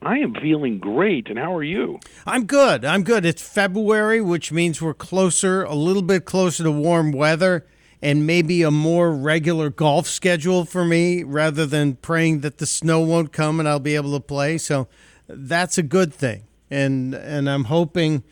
I 0.00 0.18
am 0.18 0.32
feeling 0.34 0.78
great, 0.78 1.28
and 1.28 1.38
how 1.38 1.54
are 1.54 1.64
you? 1.64 1.98
I'm 2.24 2.46
good. 2.46 2.84
I'm 2.84 3.02
good. 3.02 3.26
It's 3.26 3.42
February, 3.42 4.20
which 4.20 4.52
means 4.52 4.80
we're 4.80 4.94
closer, 4.94 5.64
a 5.64 5.74
little 5.74 6.02
bit 6.02 6.24
closer 6.24 6.62
to 6.62 6.70
warm 6.70 7.10
weather, 7.10 7.66
and 8.00 8.24
maybe 8.24 8.62
a 8.62 8.70
more 8.70 9.12
regular 9.12 9.70
golf 9.70 10.06
schedule 10.06 10.64
for 10.64 10.84
me 10.84 11.24
rather 11.24 11.66
than 11.66 11.96
praying 11.96 12.40
that 12.40 12.58
the 12.58 12.66
snow 12.66 13.00
won't 13.00 13.32
come 13.32 13.58
and 13.58 13.68
I'll 13.68 13.80
be 13.80 13.96
able 13.96 14.12
to 14.12 14.20
play. 14.20 14.56
So 14.56 14.86
that's 15.26 15.78
a 15.78 15.82
good 15.82 16.14
thing. 16.14 16.44
And 16.70 17.12
and 17.14 17.50
I'm 17.50 17.64
hoping 17.64 18.22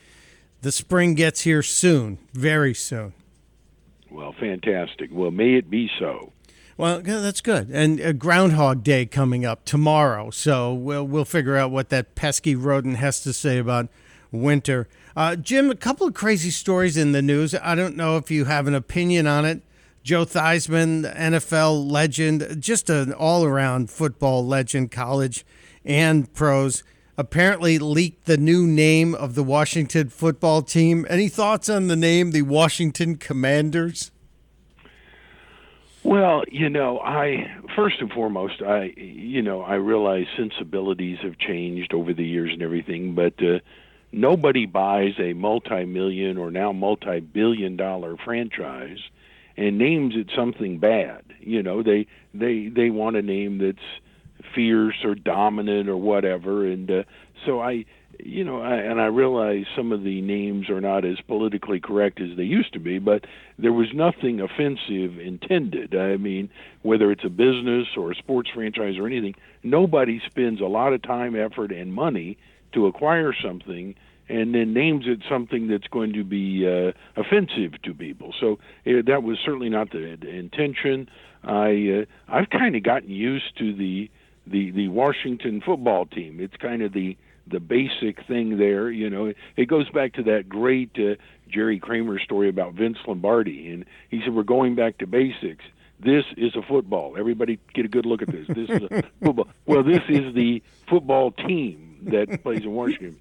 the 0.62 0.70
spring 0.70 1.14
gets 1.14 1.40
here 1.40 1.64
soon, 1.64 2.18
very 2.32 2.74
soon. 2.74 3.12
Well, 4.16 4.32
fantastic. 4.32 5.10
Well, 5.12 5.30
may 5.30 5.56
it 5.56 5.68
be 5.68 5.90
so. 5.98 6.32
Well, 6.78 7.02
that's 7.02 7.42
good. 7.42 7.68
And 7.70 8.00
uh, 8.00 8.12
Groundhog 8.12 8.82
Day 8.82 9.04
coming 9.04 9.44
up 9.44 9.66
tomorrow, 9.66 10.30
so 10.30 10.72
we'll 10.72 11.06
we'll 11.06 11.26
figure 11.26 11.54
out 11.54 11.70
what 11.70 11.90
that 11.90 12.14
pesky 12.14 12.54
rodent 12.54 12.96
has 12.96 13.22
to 13.24 13.34
say 13.34 13.58
about 13.58 13.88
winter. 14.32 14.88
Uh, 15.14 15.36
Jim, 15.36 15.70
a 15.70 15.74
couple 15.74 16.06
of 16.06 16.14
crazy 16.14 16.50
stories 16.50 16.96
in 16.96 17.12
the 17.12 17.20
news. 17.20 17.54
I 17.54 17.74
don't 17.74 17.94
know 17.94 18.16
if 18.16 18.30
you 18.30 18.46
have 18.46 18.66
an 18.66 18.74
opinion 18.74 19.26
on 19.26 19.44
it. 19.44 19.60
Joe 20.02 20.24
Theismann, 20.24 21.14
NFL 21.14 21.90
legend, 21.90 22.56
just 22.58 22.88
an 22.88 23.12
all-around 23.12 23.90
football 23.90 24.46
legend, 24.46 24.90
college 24.90 25.44
and 25.84 26.32
pros, 26.32 26.84
apparently 27.18 27.78
leaked 27.78 28.26
the 28.26 28.36
new 28.36 28.66
name 28.66 29.14
of 29.14 29.34
the 29.34 29.42
Washington 29.42 30.08
football 30.08 30.62
team. 30.62 31.06
Any 31.08 31.28
thoughts 31.28 31.68
on 31.68 31.88
the 31.88 31.96
name, 31.96 32.32
the 32.32 32.42
Washington 32.42 33.16
Commanders? 33.16 34.10
Well, 36.02 36.44
you 36.48 36.68
know, 36.68 37.00
I 37.00 37.50
first 37.74 37.96
and 38.00 38.12
foremost, 38.12 38.62
I 38.62 38.94
you 38.96 39.42
know, 39.42 39.62
I 39.62 39.74
realize 39.74 40.26
sensibilities 40.36 41.18
have 41.22 41.36
changed 41.36 41.92
over 41.92 42.14
the 42.14 42.24
years 42.24 42.52
and 42.52 42.62
everything, 42.62 43.16
but 43.16 43.34
uh, 43.42 43.58
nobody 44.12 44.66
buys 44.66 45.14
a 45.18 45.32
multi-million 45.32 46.38
or 46.38 46.52
now 46.52 46.70
multi-billion 46.70 47.76
dollar 47.76 48.16
franchise 48.24 48.98
and 49.56 49.78
names 49.78 50.14
it 50.16 50.30
something 50.36 50.78
bad. 50.78 51.24
You 51.40 51.62
know, 51.62 51.82
they 51.82 52.06
they 52.32 52.68
they 52.68 52.90
want 52.90 53.16
a 53.16 53.22
name 53.22 53.58
that's 53.58 53.78
fierce 54.56 54.96
or 55.04 55.14
dominant 55.14 55.88
or 55.88 55.96
whatever 55.96 56.66
and 56.66 56.90
uh, 56.90 57.02
so 57.44 57.60
I 57.60 57.84
you 58.20 58.44
know, 58.44 58.60
I, 58.60 58.76
and 58.76 59.00
I 59.00 59.06
realize 59.06 59.64
some 59.76 59.92
of 59.92 60.02
the 60.02 60.20
names 60.20 60.70
are 60.70 60.80
not 60.80 61.04
as 61.04 61.18
politically 61.26 61.80
correct 61.80 62.20
as 62.20 62.36
they 62.36 62.44
used 62.44 62.72
to 62.72 62.78
be, 62.78 62.98
but 62.98 63.24
there 63.58 63.72
was 63.72 63.88
nothing 63.94 64.40
offensive 64.40 65.18
intended. 65.18 65.94
I 65.94 66.16
mean, 66.16 66.48
whether 66.82 67.10
it's 67.10 67.24
a 67.24 67.30
business 67.30 67.88
or 67.96 68.12
a 68.12 68.14
sports 68.14 68.50
franchise 68.54 68.94
or 68.98 69.06
anything, 69.06 69.34
nobody 69.62 70.20
spends 70.24 70.60
a 70.60 70.66
lot 70.66 70.92
of 70.92 71.02
time, 71.02 71.36
effort, 71.36 71.72
and 71.72 71.92
money 71.92 72.38
to 72.72 72.86
acquire 72.86 73.34
something 73.34 73.94
and 74.28 74.54
then 74.54 74.74
names 74.74 75.04
it 75.06 75.20
something 75.30 75.68
that's 75.68 75.86
going 75.86 76.12
to 76.12 76.24
be 76.24 76.66
uh, 76.66 76.90
offensive 77.20 77.80
to 77.82 77.94
people. 77.94 78.34
So 78.40 78.58
uh, 78.86 79.02
that 79.06 79.22
was 79.22 79.38
certainly 79.44 79.68
not 79.68 79.92
the, 79.92 80.18
intention. 80.28 81.08
I 81.44 82.02
uh, 82.02 82.34
I've 82.34 82.50
kind 82.50 82.74
of 82.74 82.82
gotten 82.82 83.10
used 83.10 83.56
to 83.58 83.72
the 83.72 84.10
the 84.46 84.70
the 84.70 84.88
Washington 84.88 85.60
football 85.60 86.06
team. 86.06 86.40
It's 86.40 86.56
kind 86.56 86.82
of 86.82 86.92
the 86.92 87.16
the 87.46 87.60
basic 87.60 88.24
thing 88.26 88.58
there. 88.58 88.90
You 88.90 89.10
know, 89.10 89.32
it 89.56 89.66
goes 89.66 89.88
back 89.90 90.14
to 90.14 90.22
that 90.24 90.48
great 90.48 90.90
uh, 90.98 91.14
Jerry 91.48 91.78
Kramer 91.78 92.18
story 92.18 92.48
about 92.48 92.74
Vince 92.74 92.98
Lombardi, 93.06 93.70
and 93.70 93.84
he 94.10 94.20
said 94.20 94.34
we're 94.34 94.42
going 94.42 94.74
back 94.74 94.98
to 94.98 95.06
basics. 95.06 95.64
This 95.98 96.24
is 96.36 96.54
a 96.56 96.62
football. 96.62 97.16
Everybody 97.16 97.58
get 97.72 97.86
a 97.86 97.88
good 97.88 98.04
look 98.04 98.20
at 98.20 98.28
this. 98.28 98.46
This 98.48 98.68
is 98.68 98.82
a 98.90 99.02
football. 99.22 99.48
Well, 99.64 99.82
this 99.82 100.02
is 100.08 100.34
the 100.34 100.62
football 100.88 101.30
team 101.30 101.98
that 102.10 102.42
plays 102.42 102.62
in 102.62 102.72
Washington. 102.72 103.18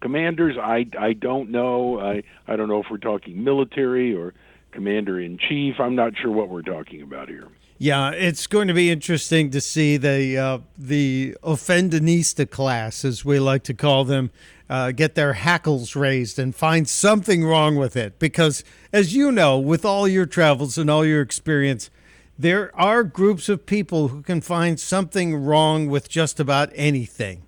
Commanders, 0.00 0.56
I 0.58 0.86
I 0.98 1.14
don't 1.14 1.50
know. 1.50 1.98
I 1.98 2.22
I 2.46 2.56
don't 2.56 2.68
know 2.68 2.80
if 2.80 2.86
we're 2.90 2.98
talking 2.98 3.42
military 3.42 4.14
or 4.14 4.34
commander 4.70 5.18
in 5.18 5.38
chief. 5.38 5.80
I'm 5.80 5.96
not 5.96 6.16
sure 6.16 6.30
what 6.30 6.48
we're 6.48 6.62
talking 6.62 7.02
about 7.02 7.28
here. 7.28 7.48
Yeah, 7.78 8.10
it's 8.10 8.46
going 8.46 8.68
to 8.68 8.74
be 8.74 8.90
interesting 8.90 9.50
to 9.50 9.60
see 9.60 9.98
the 9.98 10.38
uh, 10.38 10.58
the 10.78 11.36
offendinista 11.42 12.48
class, 12.48 13.04
as 13.04 13.22
we 13.22 13.38
like 13.38 13.64
to 13.64 13.74
call 13.74 14.04
them, 14.04 14.30
uh, 14.70 14.92
get 14.92 15.14
their 15.14 15.34
hackles 15.34 15.94
raised 15.94 16.38
and 16.38 16.54
find 16.54 16.88
something 16.88 17.44
wrong 17.44 17.76
with 17.76 17.94
it. 17.94 18.18
Because, 18.18 18.64
as 18.94 19.14
you 19.14 19.30
know, 19.30 19.58
with 19.58 19.84
all 19.84 20.08
your 20.08 20.24
travels 20.24 20.78
and 20.78 20.88
all 20.88 21.04
your 21.04 21.20
experience, 21.20 21.90
there 22.38 22.74
are 22.74 23.04
groups 23.04 23.50
of 23.50 23.66
people 23.66 24.08
who 24.08 24.22
can 24.22 24.40
find 24.40 24.80
something 24.80 25.36
wrong 25.36 25.86
with 25.88 26.08
just 26.08 26.40
about 26.40 26.70
anything. 26.74 27.42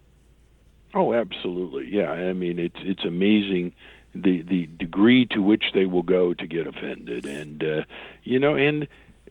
Oh, 0.95 1.15
absolutely. 1.15 1.89
Yeah, 1.91 2.11
I 2.11 2.35
mean 2.35 2.59
it's 2.59 2.81
it's 2.81 3.05
amazing 3.05 3.73
the 4.15 4.43
the 4.43 4.67
degree 4.79 5.27
to 5.27 5.41
which 5.41 5.65
they 5.75 5.87
will 5.87 6.03
go 6.03 6.35
to 6.35 6.47
get 6.47 6.67
offended, 6.67 7.25
and 7.25 7.63
uh, 7.63 7.83
you 8.25 8.39
know, 8.39 8.57
and 8.57 8.89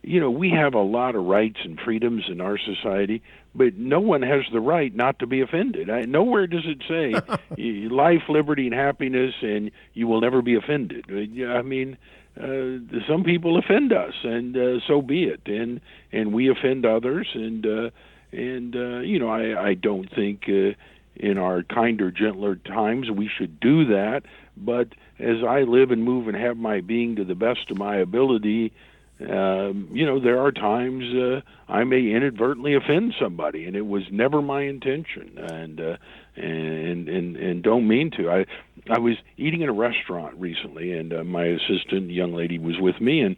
you 0.08 0.20
know, 0.20 0.30
we 0.30 0.50
have 0.50 0.72
a 0.72 0.80
lot 0.80 1.14
of 1.14 1.24
rights 1.26 1.58
and 1.64 1.78
freedoms 1.78 2.24
in 2.30 2.40
our 2.40 2.56
society, 2.56 3.22
but 3.54 3.76
no 3.76 4.00
one 4.00 4.22
has 4.22 4.40
the 4.50 4.60
right 4.60 4.94
not 4.94 5.18
to 5.18 5.26
be 5.26 5.42
offended. 5.42 5.90
I, 5.90 6.06
nowhere 6.06 6.46
does 6.46 6.64
it 6.64 6.82
say 6.88 7.12
life, 7.90 8.22
liberty, 8.30 8.66
and 8.66 8.74
happiness, 8.74 9.34
and 9.42 9.70
you 9.92 10.06
will 10.06 10.22
never 10.22 10.40
be 10.40 10.54
offended. 10.54 11.04
I 11.10 11.60
mean, 11.60 11.98
uh, 12.40 13.00
some 13.06 13.22
people 13.22 13.58
offend 13.58 13.92
us, 13.92 14.14
and 14.24 14.56
uh, 14.56 14.80
so 14.86 15.02
be 15.02 15.24
it. 15.24 15.42
And 15.44 15.82
and 16.10 16.32
we 16.32 16.48
offend 16.48 16.86
others, 16.86 17.28
and 17.34 17.66
uh, 17.66 17.90
and 18.32 18.74
uh, 18.74 19.00
you 19.00 19.18
know, 19.18 19.28
I 19.28 19.62
I 19.62 19.74
don't 19.74 20.10
think 20.14 20.44
uh, 20.48 20.72
in 21.16 21.36
our 21.36 21.62
kinder, 21.64 22.10
gentler 22.10 22.56
times 22.56 23.10
we 23.10 23.28
should 23.28 23.60
do 23.60 23.84
that. 23.88 24.22
But 24.56 24.88
as 25.18 25.44
I 25.46 25.62
live 25.62 25.90
and 25.90 26.02
move 26.02 26.28
and 26.28 26.36
have 26.36 26.56
my 26.56 26.80
being 26.80 27.16
to 27.16 27.24
the 27.24 27.34
best 27.34 27.70
of 27.70 27.76
my 27.76 27.96
ability 27.96 28.72
um, 29.20 29.88
you 29.92 30.06
know, 30.06 30.20
there 30.20 30.40
are 30.40 30.52
times 30.52 31.04
uh, 31.14 31.40
I 31.68 31.82
may 31.84 32.12
inadvertently 32.12 32.74
offend 32.74 33.14
somebody, 33.20 33.64
and 33.64 33.74
it 33.74 33.86
was 33.86 34.04
never 34.12 34.40
my 34.40 34.62
intention, 34.62 35.38
and 35.38 35.80
uh, 35.80 35.96
and 36.36 37.08
and 37.08 37.36
and 37.36 37.62
don't 37.62 37.88
mean 37.88 38.12
to. 38.12 38.30
I 38.30 38.46
I 38.88 38.98
was 39.00 39.16
eating 39.36 39.62
in 39.62 39.68
a 39.68 39.72
restaurant 39.72 40.36
recently, 40.38 40.92
and 40.92 41.12
uh, 41.12 41.24
my 41.24 41.44
assistant, 41.44 42.10
young 42.10 42.32
lady, 42.32 42.60
was 42.60 42.78
with 42.78 43.00
me, 43.00 43.20
and 43.20 43.36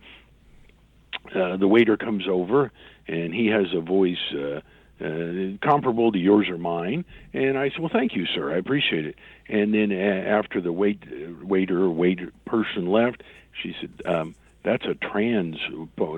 uh, 1.34 1.56
the 1.56 1.66
waiter 1.66 1.96
comes 1.96 2.24
over, 2.28 2.70
and 3.08 3.32
he 3.34 3.46
has 3.46 3.66
a 3.74 3.80
voice. 3.80 4.32
Uh, 4.34 4.60
uh, 5.02 5.56
comparable 5.62 6.12
to 6.12 6.18
yours 6.18 6.46
or 6.50 6.58
mine. 6.58 7.06
And 7.32 7.56
I 7.56 7.70
said, 7.70 7.78
"Well, 7.78 7.88
thank 7.90 8.14
you, 8.14 8.26
sir. 8.26 8.52
I 8.54 8.58
appreciate 8.58 9.06
it." 9.06 9.16
And 9.48 9.72
then 9.72 9.92
uh, 9.92 9.94
after 9.94 10.60
the 10.60 10.72
wait 10.72 11.02
waiter 11.42 11.88
waiter 11.88 12.30
person 12.44 12.84
left, 12.84 13.22
she 13.62 13.74
said, 13.80 14.02
um, 14.04 14.34
that's 14.62 14.85
a 14.85 14.94
trans 14.94 15.59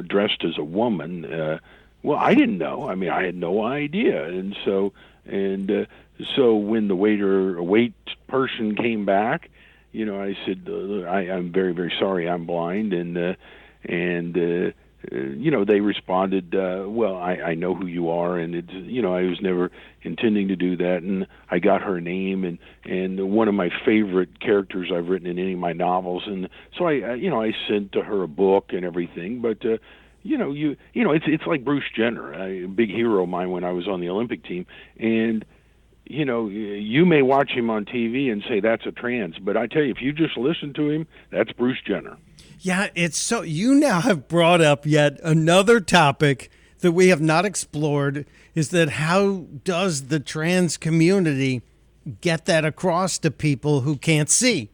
dressed 0.07 0.45
as 0.45 0.59
a 0.59 0.65
woman. 0.65 1.25
Uh, 1.25 1.59
well, 2.03 2.19
I 2.19 2.35
didn't 2.35 2.59
know. 2.59 2.89
I 2.89 2.95
mean, 2.95 3.11
I 3.11 3.23
had 3.25 3.37
no 3.37 3.65
idea, 3.65 4.25
and 4.25 4.57
so 4.65 4.93
and 5.27 5.71
uh, 5.71 5.85
so 6.35 6.57
when 6.57 6.89
the 6.89 6.97
waiter 6.97 7.57
a 7.57 7.63
wait 7.63 7.95
person 8.27 8.75
came 8.75 9.05
back, 9.05 9.51
you 9.93 10.05
know, 10.05 10.21
I 10.21 10.37
said, 10.45 10.67
uh, 10.69 11.03
I, 11.03 11.31
I'm 11.31 11.53
very 11.53 11.73
very 11.73 11.93
sorry, 11.99 12.29
I'm 12.29 12.45
blind, 12.45 12.93
and 12.93 13.17
uh, 13.17 13.35
and 13.85 14.37
uh, 14.37 14.41
uh, 14.41 14.71
you 15.11 15.51
know, 15.51 15.65
they 15.65 15.81
responded, 15.81 16.55
uh, 16.55 16.85
"Well, 16.87 17.17
I, 17.17 17.35
I 17.35 17.55
know 17.55 17.75
who 17.75 17.87
you 17.87 18.11
are," 18.11 18.39
and 18.39 18.55
it's, 18.55 18.73
you 18.73 19.03
know, 19.03 19.15
I 19.15 19.23
was 19.23 19.41
never 19.41 19.71
intending 20.03 20.49
to 20.49 20.57
do 20.57 20.77
that, 20.77 21.03
and 21.03 21.27
I 21.51 21.59
got 21.59 21.83
her 21.83 22.01
name, 22.01 22.45
and 22.45 22.59
and 22.85 23.31
one 23.31 23.49
of 23.49 23.55
my 23.55 23.71
favorite 23.85 24.41
characters 24.41 24.91
I've 24.95 25.09
written 25.09 25.27
in 25.27 25.39
any 25.39 25.55
of 25.55 25.59
my 25.59 25.73
novels, 25.73 26.25
and 26.27 26.49
so 26.79 26.87
I, 26.87 27.01
I 27.01 27.15
you 27.15 27.31
know, 27.31 27.43
I 27.43 27.53
sent 27.69 27.93
to 27.93 28.03
her 28.03 28.23
a 28.23 28.29
book 28.29 28.73
and 28.73 28.85
everything, 28.85 29.41
but. 29.41 29.65
uh 29.65 29.79
you 30.25 30.39
know, 30.39 30.53
you 30.53 30.77
you 30.93 31.03
know, 31.03 31.11
it's 31.11 31.25
it's 31.27 31.49
like 31.49 31.65
Bruce 31.65 31.83
Jenner, 31.97 32.33
a 32.33 32.67
big 32.67 32.91
hero 32.91 33.25
of 33.25 33.29
mine 33.29 33.51
when 33.51 33.65
I 33.65 33.73
was 33.73 33.89
on 33.89 34.01
the 34.01 34.09
Olympic 34.09 34.45
team, 34.45 34.67
and 34.97 35.45
you 36.05 36.25
know, 36.25 36.49
you 36.49 37.07
may 37.07 37.23
watch 37.23 37.51
him 37.51 37.71
on 37.71 37.85
TV 37.85 38.31
and 38.31 38.43
say 38.49 38.61
that's 38.61 38.87
a 38.87 38.93
trans, 38.93 39.39
but 39.39 39.57
I 39.57 39.67
tell 39.67 39.83
you, 39.83 39.91
if 39.91 40.03
you 40.03 40.13
just 40.13 40.37
listen 40.37 40.73
to 40.75 40.91
him, 40.91 41.07
that's 41.31 41.53
Bruce 41.53 41.79
Jenner. 41.85 42.17
Yeah, 42.65 42.91
it's 42.95 43.19
so. 43.19 43.43
You 43.43 43.75
now 43.75 44.01
have 44.03 44.29
brought 44.29 44.61
up 44.61 44.87
yet 44.87 45.19
another 45.25 45.81
topic 45.81 46.49
that 46.79 46.93
we 46.93 47.09
have 47.09 47.21
not 47.21 47.45
explored 47.45 48.25
is 48.55 48.69
that 48.69 48.91
how 48.91 49.47
does 49.65 50.07
the 50.07 50.21
trans 50.21 50.77
community 50.77 51.63
get 52.21 52.45
that 52.45 52.65
across 52.65 53.19
to 53.19 53.33
people 53.33 53.81
who 53.81 53.97
can't 53.97 54.31
see? 54.31 54.71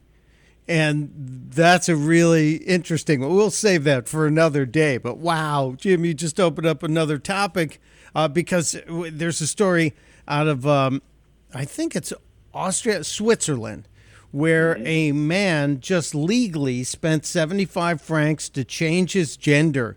And 0.68 1.48
that's 1.50 1.88
a 1.88 1.96
really 1.96 2.56
interesting 2.56 3.22
one. 3.22 3.34
We'll 3.34 3.50
save 3.50 3.84
that 3.84 4.06
for 4.06 4.26
another 4.26 4.66
day. 4.66 4.98
But 4.98 5.16
wow, 5.16 5.74
Jim, 5.78 6.04
you 6.04 6.12
just 6.12 6.38
opened 6.38 6.66
up 6.66 6.82
another 6.82 7.16
topic 7.16 7.80
uh, 8.14 8.28
because 8.28 8.76
there's 8.86 9.40
a 9.40 9.46
story 9.46 9.94
out 10.26 10.46
of, 10.46 10.66
um, 10.66 11.00
I 11.54 11.64
think 11.64 11.96
it's 11.96 12.12
Austria, 12.52 13.02
Switzerland, 13.02 13.88
where 14.30 14.78
a 14.84 15.12
man 15.12 15.80
just 15.80 16.14
legally 16.14 16.84
spent 16.84 17.24
75 17.24 18.00
francs 18.00 18.48
to 18.50 18.64
change 18.64 19.12
his 19.12 19.36
gender. 19.36 19.96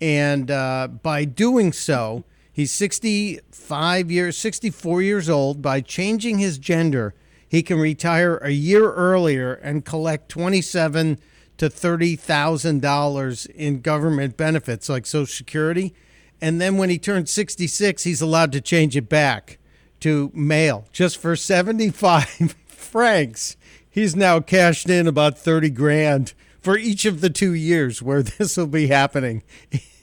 And 0.00 0.50
uh, 0.50 0.88
by 1.02 1.24
doing 1.24 1.72
so, 1.72 2.24
he's 2.52 2.72
65 2.72 4.10
years, 4.10 4.36
64 4.36 5.02
years 5.02 5.30
old. 5.30 5.62
By 5.62 5.80
changing 5.80 6.38
his 6.38 6.58
gender, 6.58 7.14
he 7.48 7.62
can 7.62 7.78
retire 7.78 8.36
a 8.38 8.50
year 8.50 8.92
earlier 8.92 9.54
and 9.54 9.84
collect 9.84 10.28
27 10.28 11.18
to 11.56 11.70
$30,000 11.70 13.50
in 13.50 13.80
government 13.80 14.36
benefits 14.36 14.88
like 14.88 15.06
Social 15.06 15.26
Security. 15.26 15.94
And 16.40 16.60
then 16.60 16.76
when 16.76 16.90
he 16.90 16.98
turns 16.98 17.30
66, 17.30 18.04
he's 18.04 18.20
allowed 18.20 18.52
to 18.52 18.60
change 18.60 18.96
it 18.96 19.08
back 19.08 19.58
to 20.00 20.30
male 20.34 20.86
just 20.92 21.16
for 21.16 21.34
75 21.34 22.54
francs. 22.76 23.56
He's 23.88 24.14
now 24.14 24.40
cashed 24.40 24.88
in 24.88 25.06
about 25.06 25.38
30 25.38 25.70
grand 25.70 26.34
for 26.60 26.76
each 26.76 27.04
of 27.04 27.20
the 27.20 27.30
two 27.30 27.54
years 27.54 28.02
where 28.02 28.22
this 28.24 28.56
will 28.56 28.66
be 28.66 28.88
happening. 28.88 29.42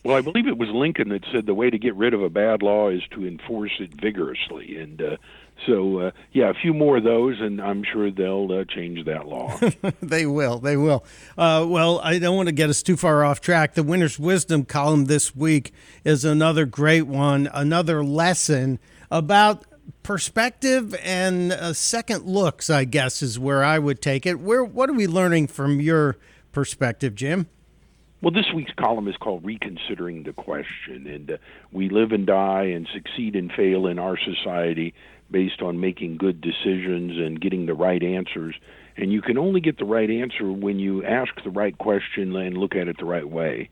Well, 0.03 0.17
I 0.17 0.21
believe 0.21 0.47
it 0.47 0.57
was 0.57 0.69
Lincoln 0.69 1.09
that 1.09 1.23
said 1.31 1.45
the 1.45 1.53
way 1.53 1.69
to 1.69 1.77
get 1.77 1.95
rid 1.95 2.13
of 2.13 2.21
a 2.21 2.29
bad 2.29 2.61
law 2.61 2.89
is 2.89 3.01
to 3.11 3.25
enforce 3.25 3.71
it 3.79 3.93
vigorously, 3.93 4.77
and 4.77 5.01
uh, 5.01 5.17
so 5.65 5.99
uh, 5.99 6.11
yeah, 6.33 6.49
a 6.49 6.53
few 6.53 6.73
more 6.73 6.97
of 6.97 7.03
those, 7.03 7.39
and 7.39 7.61
I'm 7.61 7.83
sure 7.83 8.11
they'll 8.11 8.51
uh, 8.51 8.65
change 8.65 9.05
that 9.05 9.27
law. 9.27 9.57
they 10.01 10.25
will. 10.25 10.59
They 10.59 10.75
will. 10.75 11.05
Uh, 11.37 11.65
well, 11.67 11.99
I 11.99 12.19
don't 12.19 12.35
want 12.35 12.49
to 12.49 12.53
get 12.53 12.69
us 12.69 12.83
too 12.83 12.97
far 12.97 13.23
off 13.23 13.39
track. 13.39 13.75
The 13.75 13.83
Winner's 13.83 14.19
Wisdom 14.19 14.65
column 14.65 15.05
this 15.05 15.35
week 15.35 15.73
is 16.03 16.25
another 16.25 16.65
great 16.65 17.03
one, 17.03 17.49
another 17.53 18.03
lesson 18.03 18.79
about 19.09 19.63
perspective 20.03 20.95
and 21.03 21.51
uh, 21.51 21.73
second 21.73 22.25
looks. 22.25 22.69
I 22.69 22.85
guess 22.85 23.21
is 23.21 23.39
where 23.39 23.63
I 23.63 23.79
would 23.79 24.01
take 24.01 24.25
it. 24.25 24.39
Where 24.39 24.63
what 24.63 24.89
are 24.89 24.93
we 24.93 25.07
learning 25.07 25.47
from 25.47 25.79
your 25.79 26.17
perspective, 26.51 27.15
Jim? 27.15 27.47
Well, 28.21 28.31
this 28.31 28.53
week's 28.55 28.71
column 28.79 29.09
is 29.09 29.17
called 29.17 29.43
Reconsidering 29.43 30.23
the 30.23 30.31
Question, 30.31 31.07
and 31.07 31.31
uh, 31.31 31.37
we 31.73 31.89
live 31.89 32.13
and 32.13 32.25
die 32.25 32.63
and 32.63 32.87
succeed 32.93 33.35
and 33.35 33.51
fail 33.51 33.85
in 33.85 33.99
our 33.99 34.17
society 34.17 34.93
based 35.29 35.61
on 35.61 35.81
making 35.81 36.15
good 36.17 36.39
decisions 36.39 37.17
and 37.17 37.41
getting 37.41 37.65
the 37.65 37.73
right 37.73 38.01
answers. 38.01 38.55
And 38.95 39.11
you 39.11 39.21
can 39.21 39.37
only 39.37 39.59
get 39.59 39.77
the 39.77 39.83
right 39.83 40.09
answer 40.09 40.49
when 40.49 40.79
you 40.79 41.03
ask 41.03 41.33
the 41.43 41.49
right 41.49 41.77
question 41.77 42.33
and 42.33 42.57
look 42.57 42.75
at 42.75 42.87
it 42.87 42.97
the 42.97 43.05
right 43.05 43.27
way. 43.27 43.69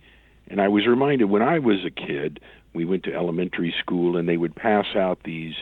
And 0.50 0.60
I 0.60 0.68
was 0.68 0.86
reminded 0.86 1.26
when 1.26 1.44
I 1.44 1.60
was 1.60 1.86
a 1.86 1.92
kid, 1.92 2.42
we 2.74 2.84
went 2.84 3.04
to 3.04 3.14
elementary 3.14 3.74
school 3.80 4.18
and 4.18 4.28
they 4.28 4.38
would 4.38 4.56
pass 4.56 4.88
out 4.96 5.20
these 5.24 5.54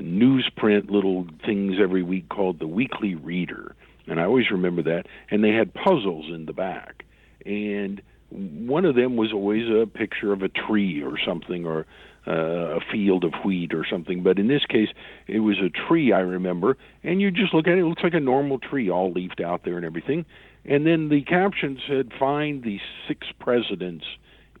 newsprint 0.00 0.90
little 0.90 1.26
things 1.44 1.76
every 1.80 2.02
week 2.02 2.28
called 2.28 2.58
the 2.58 2.66
Weekly 2.66 3.14
Reader. 3.14 3.74
And 4.06 4.20
I 4.20 4.24
always 4.24 4.50
remember 4.50 4.82
that. 4.82 5.04
And 5.30 5.44
they 5.44 5.50
had 5.50 5.72
puzzles 5.74 6.26
in 6.28 6.46
the 6.46 6.52
back. 6.52 7.04
And 7.46 8.02
one 8.30 8.84
of 8.84 8.94
them 8.94 9.16
was 9.16 9.32
always 9.32 9.68
a 9.68 9.86
picture 9.86 10.32
of 10.32 10.42
a 10.42 10.48
tree 10.48 11.02
or 11.02 11.18
something 11.24 11.66
or 11.66 11.86
uh, 12.26 12.76
a 12.76 12.80
field 12.92 13.24
of 13.24 13.32
wheat 13.44 13.72
or 13.74 13.84
something 13.90 14.22
but 14.22 14.38
in 14.38 14.46
this 14.46 14.64
case 14.66 14.88
it 15.26 15.40
was 15.40 15.56
a 15.58 15.70
tree 15.88 16.12
i 16.12 16.20
remember 16.20 16.76
and 17.02 17.20
you 17.20 17.30
just 17.30 17.54
look 17.54 17.66
at 17.66 17.72
it 17.72 17.78
it 17.78 17.84
looks 17.84 18.02
like 18.02 18.14
a 18.14 18.20
normal 18.20 18.58
tree 18.58 18.90
all 18.90 19.10
leafed 19.10 19.40
out 19.40 19.64
there 19.64 19.76
and 19.76 19.86
everything 19.86 20.24
and 20.66 20.86
then 20.86 21.08
the 21.08 21.22
caption 21.22 21.80
said 21.88 22.12
find 22.18 22.62
the 22.62 22.78
six 23.08 23.26
presidents 23.40 24.04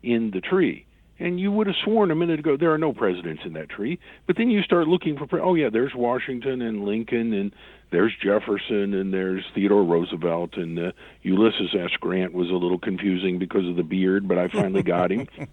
in 0.02 0.30
the 0.32 0.40
tree 0.40 0.86
and 1.20 1.38
you 1.38 1.52
would 1.52 1.68
have 1.68 1.76
sworn 1.84 2.10
a 2.10 2.14
minute 2.16 2.40
ago 2.40 2.56
there 2.56 2.72
are 2.72 2.78
no 2.78 2.92
presidents 2.92 3.42
in 3.44 3.52
that 3.52 3.68
tree 3.68 3.98
but 4.26 4.36
then 4.36 4.50
you 4.50 4.62
start 4.62 4.88
looking 4.88 5.16
for 5.16 5.40
oh 5.40 5.54
yeah 5.54 5.70
there's 5.70 5.94
washington 5.94 6.60
and 6.62 6.84
lincoln 6.84 7.32
and 7.32 7.52
there's 7.90 8.12
Jefferson 8.22 8.94
and 8.94 9.12
there's 9.12 9.44
Theodore 9.54 9.82
Roosevelt 9.82 10.56
and 10.56 10.78
uh, 10.78 10.92
Ulysses 11.22 11.74
S. 11.74 11.90
Grant 12.00 12.32
was 12.32 12.48
a 12.48 12.54
little 12.54 12.78
confusing 12.78 13.38
because 13.38 13.66
of 13.66 13.76
the 13.76 13.82
beard, 13.82 14.28
but 14.28 14.38
I 14.38 14.48
finally 14.48 14.82
got 14.82 15.10
him. 15.10 15.26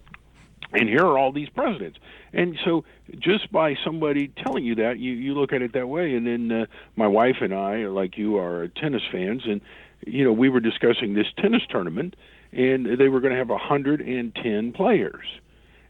and 0.72 0.88
here 0.88 1.04
are 1.04 1.18
all 1.18 1.32
these 1.32 1.48
presidents. 1.48 1.98
And 2.32 2.58
so 2.64 2.84
just 3.18 3.50
by 3.50 3.76
somebody 3.84 4.28
telling 4.28 4.64
you 4.64 4.76
that, 4.76 4.98
you 4.98 5.12
you 5.12 5.34
look 5.34 5.52
at 5.52 5.62
it 5.62 5.72
that 5.72 5.88
way. 5.88 6.14
And 6.14 6.26
then 6.26 6.52
uh, 6.52 6.66
my 6.96 7.06
wife 7.06 7.36
and 7.40 7.54
I, 7.54 7.86
like 7.86 8.16
you, 8.16 8.38
are 8.38 8.68
tennis 8.68 9.02
fans, 9.10 9.42
and 9.44 9.60
you 10.06 10.24
know 10.24 10.32
we 10.32 10.48
were 10.48 10.60
discussing 10.60 11.14
this 11.14 11.26
tennis 11.38 11.62
tournament, 11.68 12.14
and 12.52 12.98
they 12.98 13.08
were 13.08 13.20
going 13.20 13.32
to 13.32 13.38
have 13.38 13.48
110 13.48 14.72
players. 14.72 15.26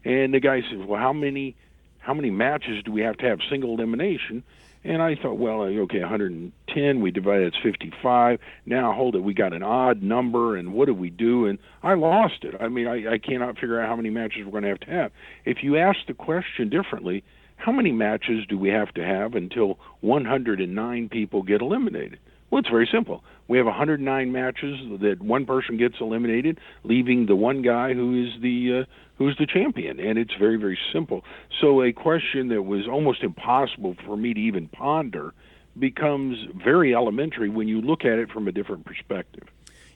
And 0.05 0.33
the 0.33 0.39
guy 0.39 0.61
says, 0.61 0.79
"Well, 0.85 0.99
how 0.99 1.13
many?" 1.13 1.55
How 2.01 2.13
many 2.13 2.31
matches 2.31 2.81
do 2.83 2.91
we 2.93 3.01
have 3.01 3.17
to 3.17 3.25
have 3.25 3.39
single 3.49 3.73
elimination? 3.73 4.41
And 4.83 5.01
I 5.01 5.15
thought, 5.15 5.37
well, 5.37 5.61
uh, 5.61 5.65
okay, 5.65 5.99
110, 5.99 7.01
we 7.01 7.11
divided 7.11 7.53
it's 7.53 7.57
55. 7.61 8.39
Now, 8.65 8.93
hold 8.93 9.15
it, 9.15 9.19
we 9.23 9.33
got 9.33 9.53
an 9.53 9.61
odd 9.61 10.01
number, 10.01 10.55
and 10.55 10.73
what 10.73 10.85
do 10.85 10.93
we 10.93 11.09
do? 11.09 11.45
And 11.45 11.59
I 11.83 11.95
lost 11.95 12.43
it. 12.45 12.55
I 12.59 12.69
mean, 12.69 12.87
I, 12.87 13.13
I 13.13 13.17
cannot 13.17 13.55
figure 13.55 13.81
out 13.81 13.89
how 13.89 13.97
many 13.97 14.09
matches 14.09 14.45
we're 14.45 14.51
going 14.51 14.63
to 14.63 14.69
have 14.69 14.79
to 14.81 14.91
have. 14.91 15.11
If 15.43 15.63
you 15.63 15.77
ask 15.77 15.99
the 16.07 16.13
question 16.13 16.69
differently, 16.69 17.23
how 17.57 17.73
many 17.73 17.91
matches 17.91 18.45
do 18.47 18.57
we 18.57 18.69
have 18.69 18.93
to 18.93 19.03
have 19.03 19.35
until 19.35 19.77
109 19.99 21.09
people 21.09 21.43
get 21.43 21.61
eliminated? 21.61 22.19
Well, 22.49 22.59
it's 22.59 22.69
very 22.69 22.89
simple. 22.91 23.23
We 23.47 23.57
have 23.57 23.65
109 23.65 24.31
matches 24.31 24.79
that 25.01 25.21
one 25.21 25.45
person 25.45 25.77
gets 25.77 25.95
eliminated, 25.99 26.59
leaving 26.83 27.25
the 27.25 27.35
one 27.35 27.61
guy 27.61 27.93
who 27.93 28.25
is 28.25 28.41
the 28.41 28.81
uh, 28.81 28.85
who's 29.17 29.37
the 29.37 29.45
champion, 29.45 29.99
and 29.99 30.17
it's 30.17 30.33
very 30.35 30.57
very 30.57 30.77
simple. 30.93 31.23
So 31.59 31.83
a 31.83 31.91
question 31.91 32.49
that 32.49 32.63
was 32.63 32.87
almost 32.87 33.23
impossible 33.23 33.95
for 34.05 34.17
me 34.17 34.33
to 34.33 34.39
even 34.39 34.67
ponder 34.67 35.33
becomes 35.77 36.37
very 36.63 36.95
elementary 36.95 37.49
when 37.49 37.67
you 37.67 37.81
look 37.81 38.03
at 38.03 38.19
it 38.19 38.31
from 38.31 38.47
a 38.47 38.51
different 38.51 38.85
perspective. 38.85 39.43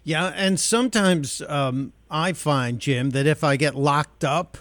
Yeah, 0.04 0.34
and 0.36 0.60
sometimes 0.60 1.42
um, 1.48 1.94
I 2.10 2.34
find 2.34 2.80
Jim 2.80 3.12
that 3.12 3.26
if 3.26 3.44
I 3.44 3.56
get 3.56 3.76
locked 3.76 4.24
up 4.24 4.58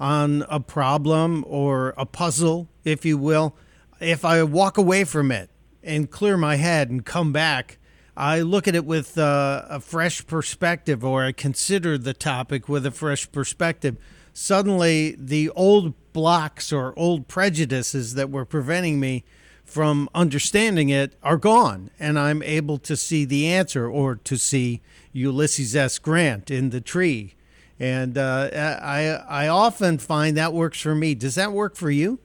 on 0.00 0.44
a 0.48 0.60
problem 0.60 1.44
or 1.46 1.94
a 1.96 2.06
puzzle, 2.06 2.68
if 2.84 3.04
you 3.04 3.18
will, 3.18 3.54
if 4.00 4.24
I 4.24 4.42
walk 4.42 4.78
away 4.78 5.04
from 5.04 5.30
it 5.30 5.50
and 5.86 6.10
clear 6.10 6.36
my 6.36 6.56
head 6.56 6.90
and 6.90 7.04
come 7.04 7.32
back, 7.32 7.78
I 8.16 8.40
look 8.40 8.66
at 8.66 8.74
it 8.74 8.84
with 8.84 9.16
uh, 9.16 9.64
a 9.68 9.80
fresh 9.80 10.26
perspective, 10.26 11.04
or 11.04 11.24
I 11.24 11.32
consider 11.32 11.96
the 11.96 12.14
topic 12.14 12.68
with 12.68 12.84
a 12.86 12.90
fresh 12.90 13.30
perspective. 13.30 13.96
Suddenly, 14.32 15.16
the 15.18 15.50
old 15.50 15.94
blocks 16.12 16.72
or 16.72 16.98
old 16.98 17.28
prejudices 17.28 18.14
that 18.14 18.30
were 18.30 18.44
preventing 18.44 19.00
me 19.00 19.24
from 19.64 20.08
understanding 20.14 20.88
it 20.88 21.14
are 21.22 21.36
gone, 21.36 21.90
and 21.98 22.18
I'm 22.18 22.42
able 22.42 22.78
to 22.78 22.96
see 22.96 23.24
the 23.24 23.46
answer 23.48 23.88
or 23.88 24.14
to 24.14 24.36
see 24.36 24.80
Ulysses 25.12 25.74
S. 25.74 25.98
Grant 25.98 26.50
in 26.50 26.70
the 26.70 26.80
tree. 26.80 27.34
And 27.78 28.16
uh, 28.16 28.48
I, 28.54 29.22
I 29.28 29.48
often 29.48 29.98
find 29.98 30.36
that 30.36 30.54
works 30.54 30.80
for 30.80 30.94
me. 30.94 31.14
Does 31.14 31.34
that 31.34 31.52
work 31.52 31.76
for 31.76 31.90
you? 31.90 32.20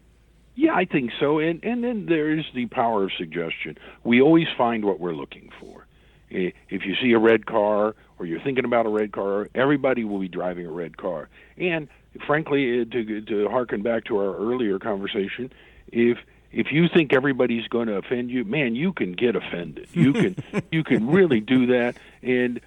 Yeah, 0.61 0.75
I 0.75 0.85
think 0.85 1.09
so. 1.19 1.39
And 1.39 1.63
and 1.63 1.83
then 1.83 2.05
there 2.05 2.37
is 2.37 2.45
the 2.53 2.67
power 2.67 3.05
of 3.05 3.11
suggestion. 3.17 3.79
We 4.03 4.21
always 4.21 4.45
find 4.55 4.85
what 4.85 4.99
we're 4.99 5.15
looking 5.15 5.49
for. 5.59 5.87
If 6.29 6.85
you 6.85 6.95
see 7.01 7.13
a 7.13 7.17
red 7.17 7.47
car 7.47 7.95
or 8.19 8.25
you're 8.27 8.39
thinking 8.41 8.63
about 8.63 8.85
a 8.85 8.89
red 8.89 9.11
car, 9.11 9.49
everybody 9.55 10.03
will 10.03 10.19
be 10.19 10.27
driving 10.27 10.67
a 10.67 10.71
red 10.71 10.97
car. 10.97 11.29
And 11.57 11.87
frankly, 12.27 12.79
uh, 12.79 12.85
to 12.91 13.21
to 13.21 13.49
harken 13.49 13.81
back 13.81 14.05
to 14.05 14.19
our 14.19 14.35
earlier 14.37 14.77
conversation, 14.77 15.51
if 15.91 16.19
if 16.51 16.71
you 16.71 16.87
think 16.87 17.11
everybody's 17.11 17.67
going 17.67 17.87
to 17.87 17.95
offend 17.95 18.29
you, 18.29 18.43
man, 18.45 18.75
you 18.75 18.93
can 18.93 19.13
get 19.13 19.35
offended. 19.35 19.87
You 19.93 20.13
can 20.13 20.35
you 20.71 20.83
can 20.83 21.07
really 21.07 21.39
do 21.39 21.65
that. 21.77 21.95
And 22.21 22.61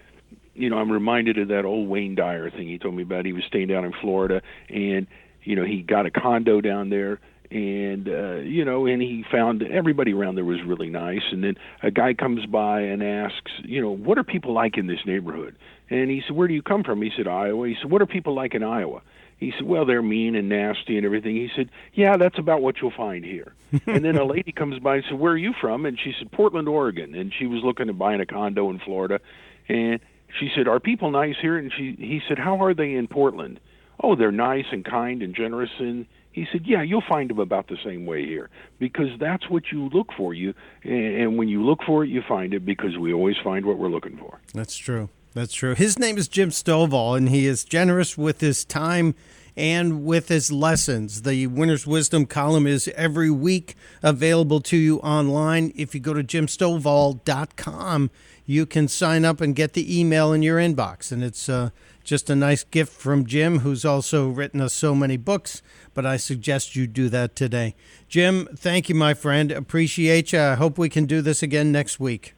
you 0.52 0.68
know, 0.68 0.78
I'm 0.78 0.90
reminded 0.90 1.38
of 1.38 1.46
that 1.46 1.64
old 1.64 1.88
Wayne 1.88 2.16
Dyer 2.16 2.50
thing 2.50 2.66
he 2.66 2.78
told 2.78 2.96
me 2.96 3.04
about. 3.04 3.24
He 3.24 3.32
was 3.32 3.44
staying 3.44 3.68
down 3.68 3.84
in 3.84 3.92
Florida, 3.92 4.42
and 4.68 5.06
you 5.44 5.54
know, 5.54 5.64
he 5.64 5.82
got 5.82 6.06
a 6.06 6.10
condo 6.10 6.60
down 6.60 6.90
there 6.90 7.20
and 7.54 8.08
uh, 8.08 8.34
you 8.38 8.64
know, 8.64 8.84
and 8.86 9.00
he 9.00 9.24
found 9.30 9.62
everybody 9.62 10.12
around 10.12 10.34
there 10.34 10.44
was 10.44 10.60
really 10.66 10.90
nice. 10.90 11.22
And 11.30 11.44
then 11.44 11.54
a 11.84 11.90
guy 11.90 12.12
comes 12.12 12.44
by 12.46 12.80
and 12.80 13.02
asks, 13.02 13.52
you 13.62 13.80
know, 13.80 13.90
what 13.90 14.18
are 14.18 14.24
people 14.24 14.52
like 14.52 14.76
in 14.76 14.88
this 14.88 14.98
neighborhood? 15.06 15.56
And 15.88 16.10
he 16.10 16.20
said, 16.26 16.34
where 16.34 16.48
do 16.48 16.54
you 16.54 16.62
come 16.62 16.82
from? 16.82 17.00
He 17.00 17.12
said, 17.16 17.28
Iowa. 17.28 17.68
He 17.68 17.76
said, 17.80 17.90
what 17.92 18.02
are 18.02 18.06
people 18.06 18.34
like 18.34 18.54
in 18.54 18.64
Iowa? 18.64 19.02
He 19.36 19.52
said, 19.52 19.66
well, 19.66 19.84
they're 19.84 20.02
mean 20.02 20.34
and 20.34 20.48
nasty 20.48 20.96
and 20.96 21.06
everything. 21.06 21.36
He 21.36 21.48
said, 21.54 21.70
yeah, 21.92 22.16
that's 22.16 22.38
about 22.38 22.60
what 22.60 22.80
you'll 22.80 22.90
find 22.90 23.24
here. 23.24 23.52
and 23.86 24.04
then 24.04 24.16
a 24.16 24.24
lady 24.24 24.50
comes 24.50 24.80
by 24.80 24.96
and 24.96 25.04
said, 25.08 25.18
where 25.18 25.32
are 25.32 25.38
you 25.38 25.52
from? 25.60 25.86
And 25.86 25.98
she 26.02 26.12
said, 26.18 26.32
Portland, 26.32 26.66
Oregon. 26.66 27.14
And 27.14 27.32
she 27.38 27.46
was 27.46 27.62
looking 27.62 27.88
at 27.88 27.96
buying 27.96 28.20
a 28.20 28.26
condo 28.26 28.68
in 28.70 28.80
Florida. 28.80 29.20
And 29.68 30.00
she 30.40 30.50
said, 30.56 30.66
are 30.66 30.80
people 30.80 31.12
nice 31.12 31.36
here? 31.40 31.56
And 31.56 31.72
she, 31.76 31.94
he 31.98 32.20
said, 32.26 32.38
how 32.38 32.64
are 32.64 32.74
they 32.74 32.94
in 32.94 33.06
Portland? 33.06 33.60
Oh, 34.02 34.16
they're 34.16 34.32
nice 34.32 34.66
and 34.72 34.84
kind 34.84 35.22
and 35.22 35.36
generous. 35.36 35.70
And 35.78 36.06
he 36.34 36.46
said, 36.50 36.66
"Yeah, 36.66 36.82
you'll 36.82 37.08
find 37.08 37.30
them 37.30 37.38
about 37.38 37.68
the 37.68 37.78
same 37.84 38.06
way 38.06 38.26
here 38.26 38.50
because 38.80 39.08
that's 39.20 39.48
what 39.48 39.70
you 39.70 39.88
look 39.90 40.12
for. 40.16 40.34
You 40.34 40.52
and 40.82 41.38
when 41.38 41.48
you 41.48 41.64
look 41.64 41.80
for 41.86 42.02
it, 42.02 42.10
you 42.10 42.22
find 42.22 42.52
it 42.52 42.64
because 42.66 42.98
we 42.98 43.12
always 43.12 43.36
find 43.42 43.64
what 43.64 43.78
we're 43.78 43.88
looking 43.88 44.16
for." 44.16 44.40
That's 44.52 44.76
true. 44.76 45.08
That's 45.32 45.54
true. 45.54 45.74
His 45.74 45.96
name 45.96 46.18
is 46.18 46.26
Jim 46.26 46.50
Stovall, 46.50 47.16
and 47.16 47.28
he 47.28 47.46
is 47.46 47.64
generous 47.64 48.18
with 48.18 48.40
his 48.40 48.64
time 48.64 49.14
and 49.56 50.04
with 50.04 50.28
his 50.28 50.50
lessons. 50.50 51.22
The 51.22 51.46
Winner's 51.46 51.86
Wisdom 51.86 52.26
column 52.26 52.66
is 52.66 52.88
every 52.96 53.30
week 53.30 53.76
available 54.02 54.60
to 54.62 54.76
you 54.76 54.98
online. 54.98 55.72
If 55.76 55.94
you 55.94 56.00
go 56.00 56.14
to 56.14 56.24
jimstovall.com, 56.24 58.10
you 58.44 58.66
can 58.66 58.88
sign 58.88 59.24
up 59.24 59.40
and 59.40 59.54
get 59.54 59.74
the 59.74 60.00
email 60.00 60.32
in 60.32 60.42
your 60.42 60.58
inbox, 60.58 61.12
and 61.12 61.22
it's 61.22 61.48
uh, 61.48 61.70
just 62.04 62.30
a 62.30 62.36
nice 62.36 62.62
gift 62.62 62.92
from 62.92 63.26
Jim, 63.26 63.60
who's 63.60 63.84
also 63.84 64.28
written 64.28 64.60
us 64.60 64.72
so 64.72 64.94
many 64.94 65.16
books. 65.16 65.62
But 65.94 66.06
I 66.06 66.16
suggest 66.18 66.76
you 66.76 66.86
do 66.86 67.08
that 67.08 67.34
today. 67.34 67.74
Jim, 68.08 68.48
thank 68.54 68.88
you, 68.88 68.94
my 68.94 69.14
friend. 69.14 69.50
Appreciate 69.50 70.32
you. 70.32 70.40
I 70.40 70.54
hope 70.54 70.78
we 70.78 70.88
can 70.88 71.06
do 71.06 71.22
this 71.22 71.42
again 71.42 71.72
next 71.72 71.98
week. 71.98 72.34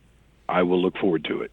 I 0.48 0.62
will 0.62 0.80
look 0.80 0.96
forward 0.98 1.24
to 1.24 1.42
it. 1.42 1.50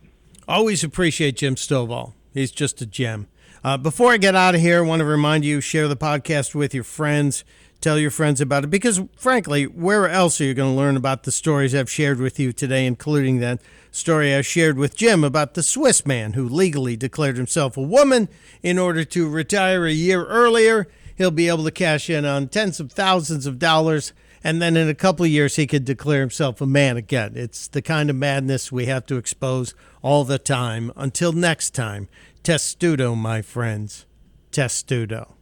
Always 0.48 0.84
appreciate 0.84 1.38
Jim 1.38 1.56
Stovall. 1.56 2.14
He's 2.34 2.52
just 2.52 2.82
a 2.82 2.86
gem. 2.86 3.28
Uh, 3.64 3.78
before 3.78 4.12
I 4.12 4.18
get 4.18 4.36
out 4.36 4.56
of 4.56 4.62
here, 4.62 4.80
I 4.80 4.88
want 4.88 5.00
to 5.00 5.06
remind 5.06 5.46
you 5.46 5.62
share 5.62 5.88
the 5.88 5.96
podcast 5.96 6.54
with 6.54 6.74
your 6.74 6.84
friends. 6.84 7.46
Tell 7.84 8.00
your 8.00 8.12
friends 8.12 8.40
about 8.40 8.64
it 8.64 8.70
because, 8.70 9.02
frankly, 9.18 9.66
where 9.66 10.08
else 10.08 10.40
are 10.40 10.46
you 10.46 10.54
going 10.54 10.72
to 10.72 10.78
learn 10.78 10.96
about 10.96 11.24
the 11.24 11.34
stories 11.34 11.76
I've 11.76 11.90
shared 11.90 12.18
with 12.18 12.40
you 12.40 12.54
today, 12.54 12.86
including 12.86 13.42
that 13.42 13.60
story 13.92 14.34
I 14.34 14.40
shared 14.40 14.78
with 14.78 14.96
Jim 14.96 15.22
about 15.22 15.54
the 15.54 15.64
Swiss 15.64 16.06
man 16.06 16.32
who 16.32 16.48
legally 16.48 16.96
declared 16.96 17.36
himself 17.36 17.76
a 17.76 17.82
woman 17.82 18.30
in 18.62 18.80
order 18.80 19.04
to 19.04 19.28
retire 19.28 19.86
a 19.86 19.92
year 19.92 20.26
earlier? 20.28 20.88
He'll 21.18 21.30
be 21.30 21.50
able 21.50 21.66
to 21.66 21.72
cash 21.72 22.10
in 22.10 22.24
on 22.24 22.48
tens 22.48 22.80
of 22.80 22.90
thousands 22.90 23.46
of 23.46 23.60
dollars, 23.60 24.14
and 24.46 24.62
then 24.62 24.78
in 24.78 24.88
a 24.88 24.96
couple 24.96 25.26
of 25.26 25.32
years, 25.32 25.58
he 25.58 25.68
could 25.68 25.84
declare 25.84 26.22
himself 26.22 26.62
a 26.62 26.66
man 26.66 26.96
again. 26.96 27.34
It's 27.36 27.68
the 27.68 27.82
kind 27.82 28.10
of 28.10 28.16
madness 28.16 28.72
we 28.72 28.86
have 28.86 29.06
to 29.08 29.18
expose 29.18 29.76
all 30.02 30.24
the 30.24 30.40
time. 30.40 30.94
Until 30.96 31.34
next 31.34 31.72
time, 31.72 32.08
testudo, 32.44 33.14
my 33.14 33.42
friends. 33.42 34.06
Testudo. 34.54 35.36